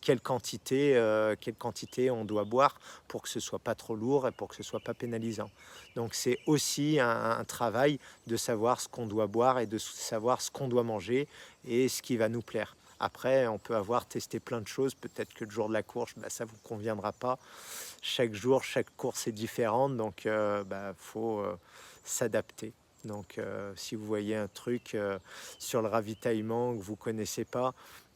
quelle 0.03 0.19
quantité, 0.19 0.95
euh, 0.95 1.35
quelle 1.39 1.55
quantité 1.55 2.11
on 2.11 2.25
doit 2.25 2.43
boire 2.43 2.75
pour 3.07 3.21
que 3.21 3.29
ce 3.29 3.39
soit 3.39 3.59
pas 3.59 3.73
trop 3.73 3.95
lourd 3.95 4.27
et 4.27 4.31
pour 4.31 4.49
que 4.49 4.55
ce 4.55 4.63
soit 4.63 4.81
pas 4.81 4.93
pénalisant. 4.93 5.49
Donc 5.95 6.13
c'est 6.13 6.37
aussi 6.45 6.99
un, 6.99 7.43
travail 7.45 7.99
de 8.27 8.37
savoir 8.37 8.81
ce 8.81 8.87
qu'on 8.87 9.05
doit 9.05 9.27
boire 9.27 9.59
et 9.59 9.65
de 9.65 9.77
savoir 9.77 10.41
ce 10.41 10.51
qu'on 10.51 10.67
doit 10.67 10.83
manger 10.83 11.27
et 11.67 11.87
ce 11.87 12.01
qui 12.01 12.17
va 12.17 12.29
nous 12.29 12.41
plaire. 12.41 12.75
Après, 12.99 13.47
on 13.47 13.57
peut 13.57 13.75
avoir 13.75 14.05
testé 14.05 14.39
plein 14.39 14.61
de 14.61 14.67
choses. 14.67 14.93
Peut-être 14.93 15.33
que 15.33 15.43
le 15.43 15.51
jour 15.51 15.67
de 15.67 15.73
la 15.73 15.83
course, 15.83 16.13
bah, 16.17 16.29
ça 16.29 16.45
vous 16.45 16.57
conviendra 16.63 17.11
pas. 17.11 17.37
Chaque 18.01 18.33
jour, 18.33 18.63
chaque 18.63 18.95
course 18.95 19.27
est 19.27 19.33
différente, 19.33 19.97
donc 19.97 20.23
il 20.25 20.29
euh, 20.29 20.63
bah, 20.63 20.93
faut 20.97 21.39
euh, 21.39 21.57
s'adapter. 22.03 22.73
Donc, 23.03 23.37
si 23.75 23.95
vous 23.95 24.05
voyez 24.05 24.37
un 24.37 24.47
truc 24.47 24.95
sur 25.59 25.81
le 25.81 25.89
ravitaillement 25.89 26.73
que 26.73 26.81
vous 26.81 26.95
connaissez 26.95 27.43
pas, 27.43 27.73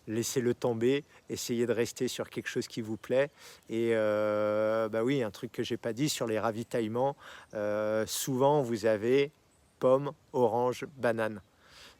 laissez-le 0.08 0.54
tomber, 0.54 1.04
essayez 1.30 1.66
de 1.66 1.74
rester 1.74 2.08
sur 2.08 2.30
quelque 2.30 2.48
chose 2.48 2.68
qui 2.68 2.82
vous 2.82 2.98
plaît. 2.98 3.30
Et 3.70 3.92
euh, 3.94 4.90
bah 4.90 5.04
oui, 5.04 5.22
un 5.22 5.32
truc 5.32 5.52
que 5.52 5.64
j'ai 5.64 5.78
pas 5.78 5.94
dit 5.94 6.10
sur 6.10 6.28
les 6.28 6.40
ravitaillements, 6.40 7.16
euh, 7.54 8.06
souvent 8.08 8.62
vous 8.62 8.86
avez 8.86 9.32
pomme, 9.80 10.12
orange, 10.34 10.86
banane. 10.98 11.42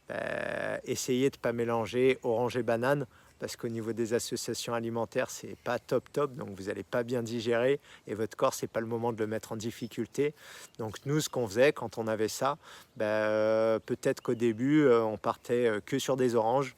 Bah, 0.10 0.80
essayez 0.86 1.30
de 1.30 1.38
pas 1.38 1.52
mélanger 1.52 2.18
orange 2.24 2.56
et 2.56 2.64
banane 2.64 3.06
parce 3.40 3.56
qu'au 3.56 3.68
niveau 3.68 3.94
des 3.94 4.16
associations 4.16 4.74
alimentaires, 4.74 5.30
c'est 5.30 5.56
pas 5.64 5.78
top 5.78 6.12
top, 6.12 6.34
donc 6.34 6.50
vous 6.58 6.64
n'allez 6.64 6.82
pas 6.82 7.04
bien 7.04 7.22
digérer 7.22 7.80
et 8.08 8.16
votre 8.16 8.36
corps, 8.36 8.56
c'est 8.56 8.66
pas 8.66 8.80
le 8.80 8.88
moment 8.88 9.14
de 9.14 9.20
le 9.20 9.28
mettre 9.28 9.52
en 9.52 9.58
difficulté. 9.58 10.34
Donc 10.80 10.98
nous, 11.06 11.20
ce 11.20 11.30
qu'on 11.30 11.46
faisait 11.46 11.72
quand 11.72 12.00
on 12.00 12.08
avait 12.08 12.30
ça, 12.30 12.58
bah, 12.96 13.06
euh, 13.06 13.78
peut-être 13.78 14.22
qu'au 14.22 14.34
début, 14.34 14.90
on 14.90 15.18
partait 15.18 15.72
que 15.86 16.00
sur 16.00 16.18
des 16.18 16.34
oranges, 16.34 16.76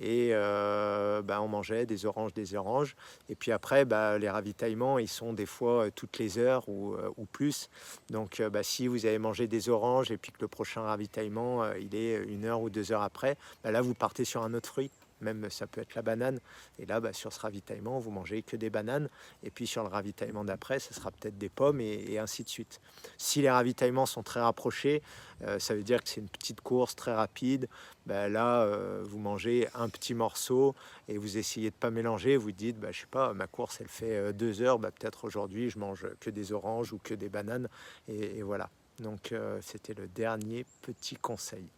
et 0.00 0.30
euh, 0.32 1.22
bah, 1.22 1.40
on 1.42 1.48
mangeait 1.48 1.86
des 1.86 2.06
oranges, 2.06 2.32
des 2.32 2.54
oranges. 2.54 2.96
Et 3.28 3.34
puis 3.34 3.52
après, 3.52 3.84
bah, 3.84 4.18
les 4.18 4.30
ravitaillements, 4.30 4.98
ils 4.98 5.08
sont 5.08 5.32
des 5.32 5.46
fois 5.46 5.86
euh, 5.86 5.90
toutes 5.94 6.18
les 6.18 6.38
heures 6.38 6.68
ou, 6.68 6.94
euh, 6.94 7.10
plus. 7.32 7.68
Donc 8.10 8.40
bah, 8.40 8.62
si 8.62 8.88
vous 8.88 9.04
avez 9.04 9.18
mangé 9.18 9.46
des 9.46 9.68
oranges 9.68 10.10
et 10.10 10.16
puis 10.16 10.32
que 10.32 10.38
le 10.40 10.48
prochain 10.48 10.80
ravitaillement, 10.80 11.72
il 11.74 11.94
est 11.94 12.16
une 12.24 12.46
heure 12.46 12.62
ou 12.62 12.70
deux 12.70 12.90
heures 12.90 13.02
après, 13.02 13.36
là, 13.64 13.82
vous 13.82 13.94
partez 13.94 14.24
sur 14.24 14.42
un 14.42 14.54
autre 14.54 14.68
fruit 14.68 14.90
même 15.20 15.48
ça 15.50 15.66
peut 15.66 15.80
être 15.80 15.94
la 15.94 16.02
banane. 16.02 16.40
Et 16.78 16.86
là, 16.86 17.00
bah, 17.00 17.12
sur 17.12 17.32
ce 17.32 17.40
ravitaillement, 17.40 17.98
vous 17.98 18.10
mangez 18.10 18.42
que 18.42 18.56
des 18.56 18.70
bananes. 18.70 19.08
Et 19.42 19.50
puis 19.50 19.66
sur 19.66 19.82
le 19.82 19.88
ravitaillement 19.88 20.44
d'après, 20.44 20.78
ce 20.78 20.94
sera 20.94 21.10
peut-être 21.10 21.38
des 21.38 21.48
pommes 21.48 21.80
et, 21.80 22.18
ainsi 22.18 22.44
de 22.44 22.48
suite. 22.48 22.80
Si 23.16 23.42
les 23.42 23.50
ravitaillements 23.50 24.06
sont 24.06 24.22
très 24.22 24.40
rapprochés, 24.40 25.02
euh, 25.42 25.58
ça 25.58 25.74
veut 25.74 25.82
dire 25.82 26.02
que 26.02 26.08
c'est 26.08 26.20
une 26.20 26.28
petite 26.28 26.60
course 26.60 26.96
très 26.96 27.14
rapide. 27.14 27.68
Bah, 28.06 28.28
là, 28.28 28.62
euh, 28.62 29.02
vous 29.04 29.18
mangez 29.18 29.68
un 29.74 29.88
petit 29.88 30.14
morceau 30.14 30.74
et 31.08 31.18
vous 31.18 31.38
essayez 31.38 31.70
de 31.70 31.76
pas 31.76 31.90
mélanger. 31.90 32.36
Vous 32.36 32.52
dites, 32.52 32.78
bah, 32.78 32.92
je 32.92 33.00
sais 33.00 33.06
pas, 33.10 33.32
ma 33.34 33.46
course, 33.46 33.80
elle 33.80 33.88
fait 33.88 34.16
euh, 34.16 34.32
deux 34.32 34.62
heures. 34.62 34.78
Bah, 34.78 34.90
peut-être 34.90 35.24
aujourd'hui, 35.24 35.70
je 35.70 35.78
mange 35.78 36.06
que 36.20 36.30
des 36.30 36.52
oranges 36.52 36.92
ou 36.92 36.98
que 36.98 37.14
des 37.14 37.28
bananes. 37.28 37.68
et 38.08 38.42
voilà. 38.42 38.70
Donc, 38.98 39.32
c'était 39.60 39.94
le 39.94 40.08
dernier 40.08 40.66
petit 40.82 41.14
conseil. 41.14 41.68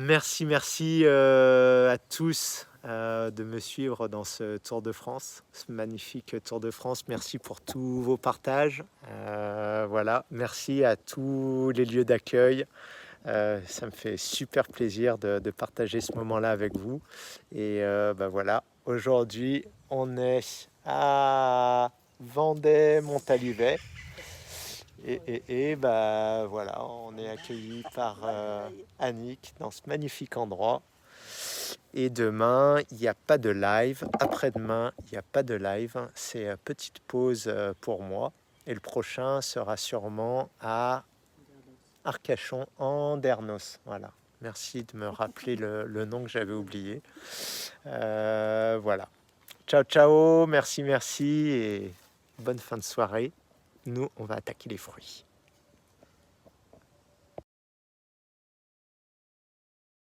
Merci, 0.00 0.46
merci 0.46 1.02
euh, 1.04 1.90
à 1.90 1.98
tous 1.98 2.68
euh, 2.84 3.32
de 3.32 3.42
me 3.42 3.58
suivre 3.58 4.06
dans 4.06 4.22
ce 4.22 4.56
Tour 4.58 4.80
de 4.80 4.92
France, 4.92 5.42
ce 5.52 5.72
magnifique 5.72 6.36
Tour 6.44 6.60
de 6.60 6.70
France. 6.70 7.08
Merci 7.08 7.38
pour 7.38 7.60
tous 7.60 8.00
vos 8.00 8.16
partages. 8.16 8.84
Euh, 9.10 9.88
voilà, 9.90 10.24
merci 10.30 10.84
à 10.84 10.94
tous 10.94 11.72
les 11.74 11.84
lieux 11.84 12.04
d'accueil. 12.04 12.64
ça 13.24 13.86
me 13.86 13.90
fait 13.90 14.16
super 14.16 14.68
plaisir 14.68 15.18
de, 15.18 15.50
partager 15.50 16.00
ce 16.00 16.12
moment-là 16.12 16.52
avec 16.52 16.76
vous. 16.76 17.00
Et 17.50 17.80
ben 17.80 18.28
voilà, 18.28 18.62
aujourd'hui, 18.84 19.64
on 19.90 20.16
est 20.16 20.68
à 20.86 21.90
Vendée-Montalivet. 22.20 23.78
Et, 25.08 25.70
et, 25.70 25.76
bah, 25.76 26.46
voilà, 26.50 26.84
on 26.84 27.16
est 27.16 27.30
accueilli 27.30 27.82
par 27.94 28.18
euh, 28.24 28.68
Annick 28.98 29.54
dans 29.58 29.70
ce 29.70 29.80
magnifique 29.86 30.36
endroit. 30.36 30.82
Et 31.94 32.10
demain, 32.10 32.82
il 32.90 32.98
n'y 32.98 33.08
a 33.08 33.14
pas 33.14 33.38
de 33.38 33.48
live. 33.48 34.06
Après-demain, 34.20 34.92
il 35.06 35.12
n'y 35.12 35.18
a 35.18 35.22
pas 35.22 35.42
de 35.42 35.54
live. 35.54 35.96
C'est 36.14 36.44
une 36.44 36.56
petite 36.58 37.00
pause 37.00 37.44
euh, 37.46 37.72
pour 37.80 38.02
moi. 38.02 38.32
Et 38.66 38.74
le 38.74 38.80
prochain 38.80 39.40
sera 39.40 39.78
sûrement 39.78 40.50
à 40.60 41.04
Arcachon, 42.04 42.66
en 42.76 43.16
Dernos. 43.16 43.80
Voilà. 43.86 44.12
Merci 44.42 44.84
de 44.84 44.96
me 44.96 45.08
rappeler 45.08 45.56
le, 45.56 46.04
nom 46.04 46.22
que 46.22 46.28
j'avais 46.28 46.52
oublié. 46.52 47.02
Euh, 47.86 48.78
voilà. 48.82 49.08
Ciao, 49.66 49.84
ciao. 49.84 50.46
Merci, 50.46 50.82
merci. 50.82 51.48
Et 51.48 51.94
bonne 52.38 52.58
fin 52.58 52.76
de 52.76 52.82
soirée 52.82 53.32
nous, 53.88 54.08
on 54.16 54.24
va 54.24 54.36
attaquer 54.36 54.68
les 54.68 54.76
fruits. 54.76 55.24